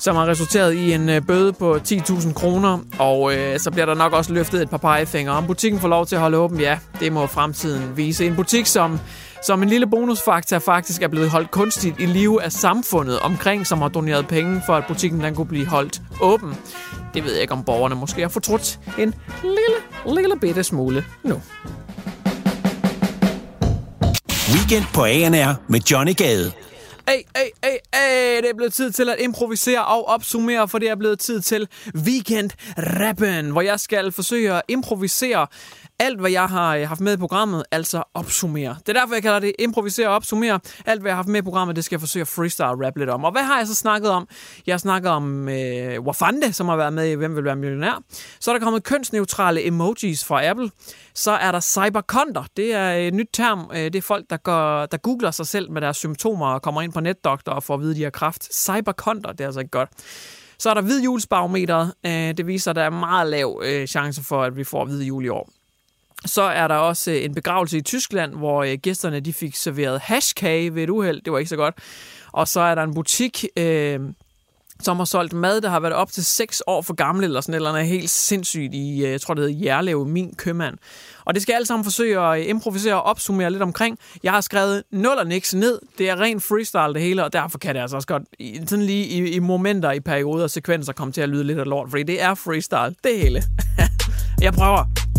som 0.00 0.16
har 0.16 0.26
resulteret 0.26 0.74
i 0.74 0.92
en 0.92 1.08
øh, 1.08 1.22
bøde 1.22 1.52
på 1.52 1.74
10.000 1.74 2.32
kroner, 2.32 2.78
og 2.98 3.34
øh, 3.36 3.58
så 3.58 3.70
bliver 3.70 3.86
der 3.86 3.94
nok 3.94 4.12
også 4.12 4.32
løftet 4.32 4.62
et 4.62 4.70
par 4.70 4.76
pegefingre. 4.76 5.32
Om 5.32 5.46
butikken 5.46 5.80
får 5.80 5.88
lov 5.88 6.06
til 6.06 6.14
at 6.14 6.20
holde 6.20 6.38
åben, 6.38 6.60
ja, 6.60 6.78
det 7.00 7.12
må 7.12 7.26
fremtiden 7.26 7.96
vise. 7.96 8.26
En 8.26 8.36
butik, 8.36 8.66
som 8.66 9.00
som 9.42 9.62
en 9.62 9.68
lille 9.68 9.86
bonusfaktor 9.86 10.58
faktisk 10.58 11.02
er 11.02 11.08
blevet 11.08 11.30
holdt 11.30 11.50
kunstigt 11.50 12.00
i 12.00 12.06
live 12.06 12.42
af 12.42 12.52
samfundet 12.52 13.18
omkring, 13.18 13.66
som 13.66 13.80
har 13.80 13.88
doneret 13.88 14.28
penge 14.28 14.62
for, 14.66 14.74
at 14.74 14.84
butikken 14.88 15.20
den 15.20 15.34
kunne 15.34 15.46
blive 15.46 15.66
holdt 15.66 16.02
åben. 16.20 16.54
Det 17.14 17.24
ved 17.24 17.32
jeg 17.32 17.42
ikke, 17.42 17.52
om 17.52 17.64
borgerne 17.64 17.94
måske 17.94 18.20
har 18.20 18.28
fortrudt 18.28 18.78
en 18.98 19.14
lille, 19.42 20.20
lille 20.20 20.36
bitte 20.40 20.64
smule 20.64 21.04
nu. 21.22 21.42
Weekend 24.54 24.84
på 24.94 25.04
ANR 25.04 25.54
med 25.68 25.80
Johnny 25.80 26.16
Gade. 26.16 26.52
Hey, 27.10 27.22
hey, 27.36 27.50
hey, 27.64 27.78
hey, 27.94 28.36
det 28.36 28.50
er 28.50 28.54
blevet 28.56 28.72
tid 28.72 28.92
til 28.92 29.08
at 29.08 29.16
improvisere 29.18 29.84
og 29.84 30.08
opsummere, 30.08 30.68
for 30.68 30.78
det 30.78 30.88
er 30.88 30.94
blevet 30.94 31.18
tid 31.18 31.40
til 31.40 31.68
Weekend 31.94 32.50
Rappen, 32.78 33.50
hvor 33.50 33.60
jeg 33.60 33.80
skal 33.80 34.12
forsøge 34.12 34.52
at 34.52 34.62
improvisere 34.68 35.46
alt, 36.00 36.20
hvad 36.20 36.30
jeg 36.30 36.46
har 36.46 36.76
øh, 36.76 36.88
haft 36.88 37.00
med 37.00 37.12
i 37.12 37.16
programmet, 37.16 37.64
altså 37.70 38.02
opsummere. 38.14 38.76
Det 38.86 38.96
er 38.96 39.00
derfor, 39.00 39.14
jeg 39.14 39.22
kalder 39.22 39.38
det 39.38 39.52
improvisere 39.58 40.08
og 40.08 40.14
opsummere. 40.14 40.60
Alt, 40.86 41.00
hvad 41.00 41.10
jeg 41.10 41.16
har 41.16 41.22
haft 41.22 41.28
med 41.28 41.40
i 41.40 41.42
programmet, 41.42 41.76
det 41.76 41.84
skal 41.84 41.96
jeg 41.96 42.00
forsøge 42.00 42.20
at 42.20 42.28
freestyle 42.28 42.86
rap 42.86 42.96
lidt 42.96 43.10
om. 43.10 43.24
Og 43.24 43.32
hvad 43.32 43.42
har 43.42 43.58
jeg 43.58 43.66
så 43.66 43.74
snakket 43.74 44.10
om? 44.10 44.28
Jeg 44.66 44.72
har 44.72 44.78
snakket 44.78 45.10
om 45.10 45.48
øh, 45.48 46.00
Wafande, 46.00 46.52
som 46.52 46.68
har 46.68 46.76
været 46.76 46.92
med 46.92 47.10
i 47.10 47.14
Hvem 47.14 47.36
vil 47.36 47.44
være 47.44 47.56
millionær. 47.56 48.02
Så 48.40 48.50
er 48.50 48.54
der 48.58 48.64
kommet 48.64 48.84
kønsneutrale 48.84 49.66
emojis 49.66 50.24
fra 50.24 50.44
Apple. 50.44 50.70
Så 51.14 51.30
er 51.30 51.52
der 51.52 51.60
cyberkonter. 51.60 52.44
Det 52.56 52.74
er 52.74 52.96
øh, 52.96 53.02
et 53.02 53.14
nyt 53.14 53.28
term. 53.32 53.70
Øh, 53.72 53.78
det 53.78 53.96
er 53.96 54.02
folk, 54.02 54.24
der, 54.30 54.36
går, 54.36 54.86
der 54.86 54.96
googler 54.96 55.30
sig 55.30 55.46
selv 55.46 55.70
med 55.70 55.80
deres 55.80 55.96
symptomer 55.96 56.46
og 56.46 56.62
kommer 56.62 56.82
ind 56.82 56.92
på 56.92 57.00
netdoktor 57.00 57.52
og 57.52 57.62
får 57.62 57.74
at 57.74 57.80
vide, 57.80 57.90
at 57.90 57.96
de 57.96 58.02
har 58.02 58.10
kraft. 58.10 58.54
Cyberkonter, 58.54 59.32
det 59.32 59.40
er 59.40 59.46
altså 59.46 59.60
ikke 59.60 59.70
godt. 59.70 59.88
Så 60.58 60.70
er 60.70 60.74
der 60.74 60.82
hvidhjulsbarometeret. 60.82 61.92
Øh, 62.06 62.12
det 62.12 62.46
viser, 62.46 62.70
at 62.70 62.76
der 62.76 62.82
er 62.82 62.90
meget 62.90 63.28
lav 63.28 63.62
chance 63.86 64.22
for, 64.22 64.42
at 64.42 64.56
vi 64.56 64.64
får 64.64 64.84
hvid 64.84 65.02
jul 65.02 65.24
i 65.24 65.28
år. 65.28 65.59
Så 66.26 66.42
er 66.42 66.68
der 66.68 66.74
også 66.74 67.10
øh, 67.10 67.24
en 67.24 67.34
begravelse 67.34 67.78
i 67.78 67.82
Tyskland, 67.82 68.34
hvor 68.34 68.62
øh, 68.62 68.78
gæsterne 68.82 69.20
de 69.20 69.32
fik 69.32 69.56
serveret 69.56 70.00
hashkage 70.00 70.74
ved 70.74 70.82
et 70.82 70.90
uheld. 70.90 71.22
Det 71.22 71.32
var 71.32 71.38
ikke 71.38 71.48
så 71.48 71.56
godt. 71.56 71.74
Og 72.32 72.48
så 72.48 72.60
er 72.60 72.74
der 72.74 72.82
en 72.82 72.94
butik, 72.94 73.44
øh, 73.56 74.00
som 74.82 74.96
har 74.96 75.04
solgt 75.04 75.32
mad, 75.32 75.60
der 75.60 75.68
har 75.68 75.80
været 75.80 75.94
op 75.94 76.12
til 76.12 76.24
6 76.24 76.62
år 76.66 76.82
for 76.82 76.94
gammel, 76.94 77.24
eller 77.24 77.40
sådan 77.40 77.54
eller 77.54 77.70
andet 77.70 77.86
helt 77.86 78.10
sindssygt 78.10 78.74
i, 78.74 79.04
øh, 79.04 79.10
jeg 79.10 79.20
tror 79.20 79.34
det 79.34 79.44
hedder 79.44 79.58
Jærlev, 79.58 80.06
min 80.06 80.34
købmand. 80.34 80.78
Og 81.24 81.34
det 81.34 81.42
skal 81.42 81.52
alle 81.52 81.66
sammen 81.66 81.84
forsøge 81.84 82.20
at 82.20 82.46
improvisere 82.46 82.94
og 82.94 83.02
opsummere 83.02 83.50
lidt 83.50 83.62
omkring. 83.62 83.98
Jeg 84.22 84.32
har 84.32 84.40
skrevet 84.40 84.82
nul 84.90 85.16
og 85.18 85.26
niks 85.26 85.54
ned. 85.54 85.78
Det 85.98 86.10
er 86.10 86.20
rent 86.20 86.42
freestyle 86.42 86.94
det 86.94 87.02
hele, 87.02 87.24
og 87.24 87.32
derfor 87.32 87.58
kan 87.58 87.74
det 87.74 87.80
altså 87.80 87.96
også 87.96 88.08
godt 88.08 88.22
sådan 88.68 88.84
lige 88.84 89.06
i, 89.06 89.30
i 89.30 89.38
momenter, 89.38 89.92
i 89.92 90.00
perioder 90.00 90.44
og 90.44 90.50
sekvenser 90.50 90.92
komme 90.92 91.12
til 91.12 91.20
at 91.20 91.28
lyde 91.28 91.44
lidt 91.44 91.58
af 91.58 91.66
lort, 91.66 91.90
fordi 91.90 92.02
det 92.02 92.22
er 92.22 92.34
freestyle, 92.34 92.94
det 93.04 93.18
hele. 93.18 93.42
jeg 94.42 94.52
prøver. 94.52 95.09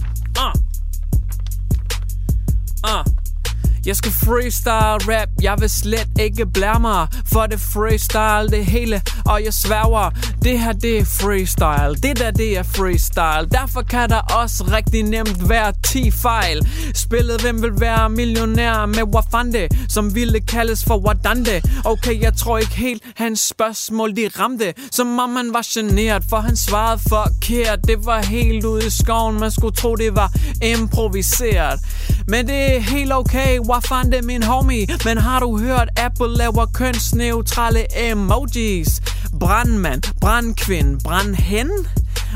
Jeg 3.86 3.96
skal 3.96 4.12
freestyle 4.12 5.13
rap, 5.13 5.30
jeg 5.41 5.56
vil 5.60 5.70
slet 5.70 6.08
ikke 6.20 6.46
blære 6.46 6.80
mig. 6.80 7.08
For 7.34 7.46
det 7.46 7.60
freestyle 7.60 8.58
det 8.58 8.65
hele, 8.65 9.02
og 9.26 9.44
jeg 9.44 9.54
sværger. 9.54 10.10
Det 10.44 10.60
her 10.60 10.74
det 10.74 10.98
er 10.98 11.06
freestyle, 11.06 11.96
det 12.04 12.20
der 12.20 12.32
det 12.32 12.58
er 12.58 12.63
freestyle. 12.63 13.50
Derfor 13.52 13.82
kan 13.82 14.10
der 14.10 14.22
også 14.41 14.63
rigtig 14.72 15.04
nemt 15.04 15.50
være 15.50 15.74
10 15.84 16.12
fejl. 16.12 16.67
Spillet 16.96 17.41
hvem 17.41 17.62
vil 17.62 17.80
være 17.80 18.10
millionær 18.10 18.86
med 18.86 19.04
Wafande 19.04 19.67
Som 19.89 20.15
ville 20.15 20.39
kaldes 20.39 20.84
for 20.84 20.98
Wadande? 20.98 21.62
Okay, 21.86 22.22
jeg 22.22 22.34
tror 22.38 22.58
ikke 22.58 22.76
helt 22.76 23.04
hans 23.15 23.39
spørgsmål 23.39 24.15
de 24.15 24.30
ramte. 24.39 24.74
Som 24.91 25.20
om 25.20 25.36
han 25.36 25.54
var 25.54 25.67
generet, 25.74 26.24
for 26.30 26.38
han 26.38 26.56
svarede 26.56 27.02
forkert. 27.10 27.80
Det 27.88 28.06
var 28.06 28.22
helt 28.22 28.65
ude 28.65 28.88
i 28.88 28.89
skoven, 28.89 29.39
man 29.39 29.52
skulle 29.52 29.76
tro 29.76 29.96
det 29.96 30.15
var 30.15 30.32
improviseret. 30.62 31.80
Men 32.28 32.48
det 32.48 32.76
er 32.76 32.80
helt 32.80 33.13
okay, 33.13 33.60
Wafande 33.71 34.21
min 34.21 34.43
homie 34.43 34.88
Men 35.05 35.17
har 35.17 35.39
du 35.39 35.57
hørt, 35.57 35.89
Apple 35.97 36.38
laver 36.38 36.65
kønsneutrale 36.65 38.12
emojis? 38.12 39.01
Brandmand, 39.39 40.03
brandkvinde, 40.21 40.99
brandhen? 41.03 41.69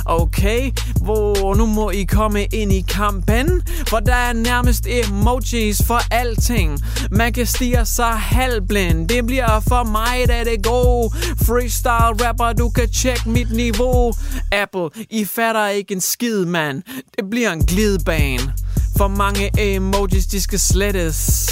Okay, 0.06 0.72
hvor 1.02 1.56
nu 1.56 1.66
må 1.66 1.90
I 1.90 2.04
komme 2.04 2.46
ind 2.46 2.74
i 2.74 2.82
kampen, 2.82 3.62
for 3.88 4.00
der 4.00 4.16
er 4.16 4.34
nærmest 4.34 4.88
emojis 4.88 5.82
for 5.88 6.14
alting. 6.14 6.80
Man 7.12 7.34
kan 7.34 7.46
stige 7.46 7.86
sig 7.86 8.14
halvblind, 8.14 9.08
det 9.10 9.26
bliver 9.26 9.60
for 9.60 9.84
mig, 9.84 10.28
da 10.28 10.44
det 10.44 10.64
går. 10.64 11.16
Freestyle 11.46 12.28
rapper, 12.28 12.54
du 12.54 12.70
kan 12.70 12.90
tjekke 12.90 13.30
mit 13.30 13.52
niveau. 13.52 14.14
Apple, 14.52 14.90
I 15.10 15.26
fatter 15.26 15.68
ikke 15.68 15.94
en 15.94 16.02
skid, 16.02 16.46
mand. 16.46 16.84
Det 17.18 17.30
bliver 17.30 17.52
en 17.52 17.66
glidebane. 17.66 18.54
For 18.98 19.08
mange 19.08 19.76
emojis, 19.76 20.28
de 20.28 20.42
skal 20.42 20.60
slettes. 20.60 21.50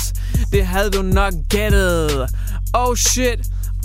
Det 0.52 0.66
havde 0.66 0.90
du 0.90 1.02
nok 1.02 1.34
gættet. 1.50 2.30
Oh 2.74 2.96
shit, 2.96 3.40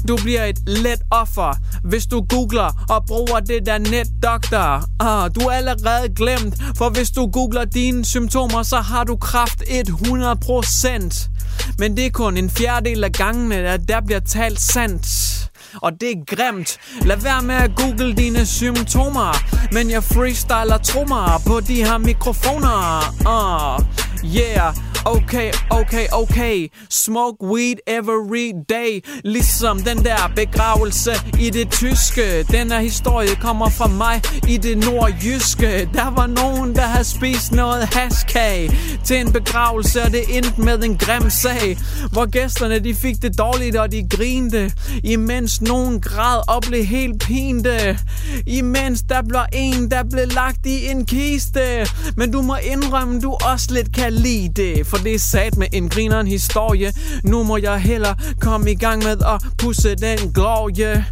du 0.09 0.17
bliver 0.17 0.45
et 0.45 0.59
let 0.67 1.01
offer, 1.11 1.55
hvis 1.85 2.07
du 2.07 2.21
googler 2.29 2.87
og 2.89 3.07
bruger 3.07 3.41
det 3.41 3.67
der 3.67 3.79
netdoktor. 3.79 4.85
Ah, 5.01 5.31
du 5.35 5.41
er 5.41 5.53
allerede 5.53 6.09
glemt, 6.17 6.55
for 6.77 6.91
hvis 6.91 7.11
du 7.11 7.27
googler 7.27 7.65
dine 7.65 8.05
symptomer, 8.05 8.63
så 8.63 8.81
har 8.81 9.05
du 9.05 9.17
kraft 9.17 9.63
100%. 9.63 11.29
Men 11.79 11.97
det 11.97 12.07
er 12.07 12.11
kun 12.11 12.37
en 12.37 12.51
fjerdedel 12.51 13.05
af 13.05 13.13
gangene, 13.13 13.57
at 13.57 13.81
der 13.89 14.01
bliver 14.01 14.21
talt 14.21 14.61
sandt 14.61 15.48
og 15.83 15.93
det 16.01 16.11
er 16.11 16.37
grimt. 16.37 16.79
Lad 17.03 17.17
være 17.17 17.43
med 17.43 17.55
at 17.55 17.71
google 17.77 18.15
dine 18.15 18.47
symptomer, 18.47 19.33
men 19.73 19.91
jeg 19.91 20.05
freestyler 20.05 20.79
trommer 20.85 21.43
på 21.47 21.61
de 21.61 21.75
her 21.85 21.99
mikrofoner. 21.99 22.79
Uh, 23.21 23.85
yeah, 24.37 24.75
okay, 25.05 25.53
okay, 25.71 26.07
okay. 26.13 26.69
Smoke 26.91 27.47
weed 27.47 27.77
every 27.87 28.53
day. 28.69 29.05
Ligesom 29.25 29.83
den 29.83 30.05
der 30.05 30.31
begravelse 30.37 31.11
i 31.41 31.51
det 31.51 31.71
tyske. 31.71 32.43
Den 32.43 32.71
her 32.71 32.81
historie 32.81 33.35
kommer 33.35 33.69
fra 33.69 33.89
mig 33.89 34.23
i 34.49 34.57
det 34.57 34.79
nordjyske. 34.79 35.89
Der 35.95 36.11
var 36.11 36.27
nogen, 36.27 36.75
der 36.75 36.83
havde 36.83 37.05
spist 37.05 37.53
noget 37.53 37.95
haskag 37.95 38.71
til 39.09 39.21
en 39.21 39.33
begravelse, 39.33 40.03
og 40.03 40.11
det 40.11 40.37
endte 40.37 40.61
med 40.61 40.83
en 40.85 40.97
grim 40.97 41.31
sag. 41.31 41.79
Hvor 42.13 42.31
gæsterne 42.31 42.79
de 42.79 42.95
fik 42.95 43.23
det 43.23 43.39
dårligt, 43.39 43.77
og 43.77 43.93
de 43.93 44.09
grinte. 44.11 44.73
Imens 45.05 45.61
nogen 45.61 46.01
græd 46.01 46.55
og 46.55 46.63
blev 46.63 46.85
helt 46.85 47.23
pinte. 47.23 47.99
Imens 48.47 49.03
der 49.03 49.23
blev 49.23 49.41
en, 49.53 49.91
der 49.91 50.03
blev 50.11 50.27
lagt 50.27 50.67
i 50.67 50.87
en 50.87 51.07
kiste. 51.07 51.87
Men 52.17 52.33
du 52.33 52.43
må 52.43 52.57
indrømme, 52.73 53.21
du 53.21 53.37
også 53.53 53.67
lidt 53.71 53.95
kan 53.95 54.13
lide 54.13 54.49
det. 54.57 54.87
For 54.87 54.97
det 54.97 55.15
er 55.15 55.19
sat 55.19 55.57
med 55.57 55.67
en 55.73 55.89
grineren 55.89 56.27
historie. 56.27 56.93
Nu 57.25 57.43
må 57.43 57.57
jeg 57.57 57.79
heller 57.79 58.15
komme 58.41 58.71
i 58.71 58.75
gang 58.75 59.03
med 59.03 59.17
at 59.27 59.43
pusse 59.59 59.95
den 59.95 60.33
glorie. 60.33 61.05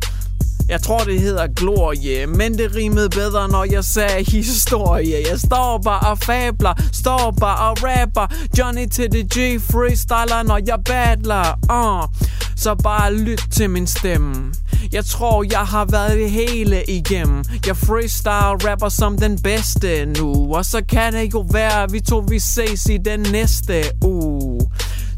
Jeg 0.68 0.82
tror, 0.82 0.98
det 0.98 1.20
hedder 1.20 1.46
glorie, 1.46 2.26
men 2.26 2.58
det 2.58 2.74
rimede 2.74 3.08
bedre, 3.08 3.48
når 3.48 3.64
jeg 3.64 3.84
sagde 3.84 4.24
historie. 4.30 5.16
Jeg 5.30 5.38
står 5.40 5.80
bare 5.84 6.10
og 6.10 6.18
fabler, 6.18 6.72
står 6.92 7.34
bare 7.40 7.70
og 7.70 7.76
rapper. 7.82 8.26
Johnny 8.58 8.88
til 8.88 9.12
det 9.12 9.26
G 9.34 9.60
freestyler, 9.60 10.42
når 10.42 10.60
jeg 10.66 10.78
battler. 10.84 11.58
Uh. 11.70 12.26
Så 12.56 12.74
bare 12.74 13.14
lyt 13.14 13.42
til 13.52 13.70
min 13.70 13.86
stemme. 13.86 14.52
Jeg 14.92 15.04
tror, 15.04 15.44
jeg 15.50 15.60
har 15.60 15.84
været 15.84 16.16
det 16.16 16.30
hele 16.30 16.84
igennem. 16.84 17.44
Jeg 17.66 17.76
freestyle 17.76 18.70
rapper 18.70 18.88
som 18.88 19.18
den 19.18 19.38
bedste 19.42 20.06
nu. 20.06 20.54
Og 20.54 20.64
så 20.64 20.82
kan 20.88 21.12
det 21.12 21.34
jo 21.34 21.46
være, 21.52 21.82
at 21.82 21.92
vi 21.92 22.00
to 22.00 22.24
vi 22.28 22.38
ses 22.38 22.86
i 22.86 22.96
den 22.96 23.20
næste 23.20 23.82
uge. 24.04 24.60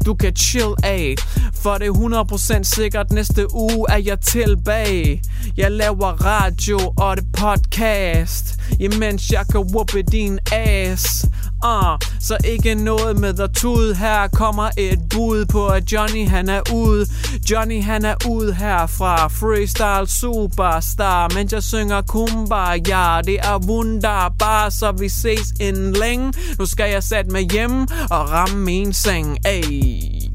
Du 0.05 0.13
kan 0.13 0.35
chill 0.35 0.73
af, 0.83 1.15
for 1.53 1.77
det 1.77 1.87
er 1.87 2.61
100% 2.61 2.63
sikkert 2.63 3.11
næste 3.11 3.53
uge 3.53 3.85
er 3.89 3.97
jeg 3.97 4.19
tilbage. 4.19 5.21
Jeg 5.57 5.71
laver 5.71 6.25
radio 6.25 6.79
og 6.97 7.17
det 7.17 7.25
podcast, 7.33 8.59
imens 8.79 9.31
jeg 9.31 9.45
kan 9.51 9.59
whoopе 9.59 10.01
din 10.01 10.39
ass. 10.51 11.25
Uh, 11.65 11.97
så 12.19 12.37
ikke 12.43 12.75
noget 12.75 13.19
med 13.19 13.39
at 13.39 13.51
tude 13.53 13.95
Her 13.95 14.27
kommer 14.27 14.69
et 14.77 14.99
bud 15.09 15.45
på 15.45 15.67
at 15.67 15.91
Johnny 15.91 16.27
han 16.27 16.49
er 16.49 16.61
ude 16.73 17.07
Johnny 17.51 17.83
han 17.83 18.05
er 18.05 18.15
ude 18.29 18.53
herfra 18.53 19.27
Freestyle 19.27 20.19
superstar 20.19 21.33
Mens 21.33 21.53
jeg 21.53 21.63
synger 21.63 22.01
kumbaya 22.01 23.21
Det 23.21 23.39
er 23.39 23.57
wunderbar 23.67 24.69
Så 24.69 24.91
vi 24.91 25.09
ses 25.09 25.53
inden 25.59 25.93
længe 25.93 26.33
Nu 26.59 26.65
skal 26.65 26.91
jeg 26.91 27.03
sætte 27.03 27.31
mig 27.31 27.47
hjem 27.51 27.81
Og 28.09 28.31
ramme 28.31 28.65
min 28.65 28.93
seng 28.93 29.37
Ay. 29.45 30.29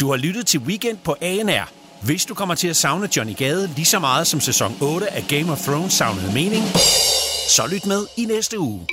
Du 0.00 0.10
har 0.10 0.16
lyttet 0.16 0.46
til 0.46 0.60
Weekend 0.60 0.98
på 1.04 1.16
ANR. 1.20 1.68
Hvis 2.02 2.24
du 2.24 2.34
kommer 2.34 2.54
til 2.54 2.68
at 2.68 2.76
savne 2.76 3.08
Johnny 3.16 3.36
Gade 3.36 3.70
lige 3.76 3.86
så 3.86 3.98
meget 3.98 4.26
som 4.26 4.40
sæson 4.40 4.76
8 4.80 5.12
af 5.12 5.24
Game 5.28 5.52
of 5.52 5.58
Thrones 5.58 5.92
savnede 5.92 6.32
mening, 6.34 6.64
så 7.48 7.66
lyt 7.66 7.86
med 7.86 8.06
i 8.16 8.24
næste 8.24 8.58
uge. 8.58 8.86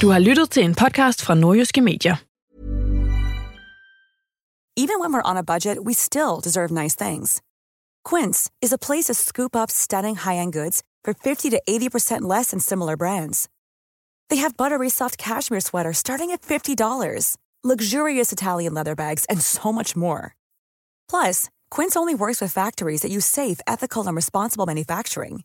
Du 0.00 0.08
har 0.08 0.18
lyttet 0.18 0.50
til 0.50 0.64
en 0.64 0.74
podcast 0.74 1.22
fra 1.22 1.34
Nordjyske 1.34 1.80
Medier. 1.80 2.16
Even 4.76 5.00
when 5.00 5.12
we're 5.12 5.30
on 5.30 5.36
a 5.36 5.42
budget, 5.44 5.78
we 5.86 5.94
still 5.94 6.40
deserve 6.44 6.70
nice 6.82 6.96
things. 7.04 7.42
Quince 8.10 8.50
is 8.62 8.72
a 8.72 8.78
place 8.86 9.04
to 9.04 9.14
scoop 9.14 9.54
up 9.54 9.70
stunning 9.70 10.16
high-end 10.16 10.52
goods 10.52 10.82
for 11.04 11.12
50 11.12 11.50
to 11.50 11.60
80% 11.68 12.22
less 12.22 12.50
than 12.50 12.60
similar 12.60 12.96
brands. 12.96 13.48
They 14.30 14.38
have 14.38 14.56
buttery 14.56 14.88
soft 14.90 15.18
cashmere 15.18 15.60
sweaters 15.60 15.98
starting 15.98 16.30
at 16.30 16.40
$50, 16.42 17.36
luxurious 17.62 18.32
Italian 18.32 18.74
leather 18.74 18.94
bags, 18.94 19.26
and 19.28 19.40
so 19.42 19.72
much 19.72 19.94
more. 19.94 20.34
Plus, 21.10 21.50
Quince 21.70 21.96
only 21.96 22.14
works 22.14 22.40
with 22.40 22.52
factories 22.52 23.02
that 23.02 23.10
use 23.10 23.26
safe, 23.26 23.60
ethical, 23.66 24.06
and 24.06 24.16
responsible 24.16 24.66
manufacturing. 24.66 25.44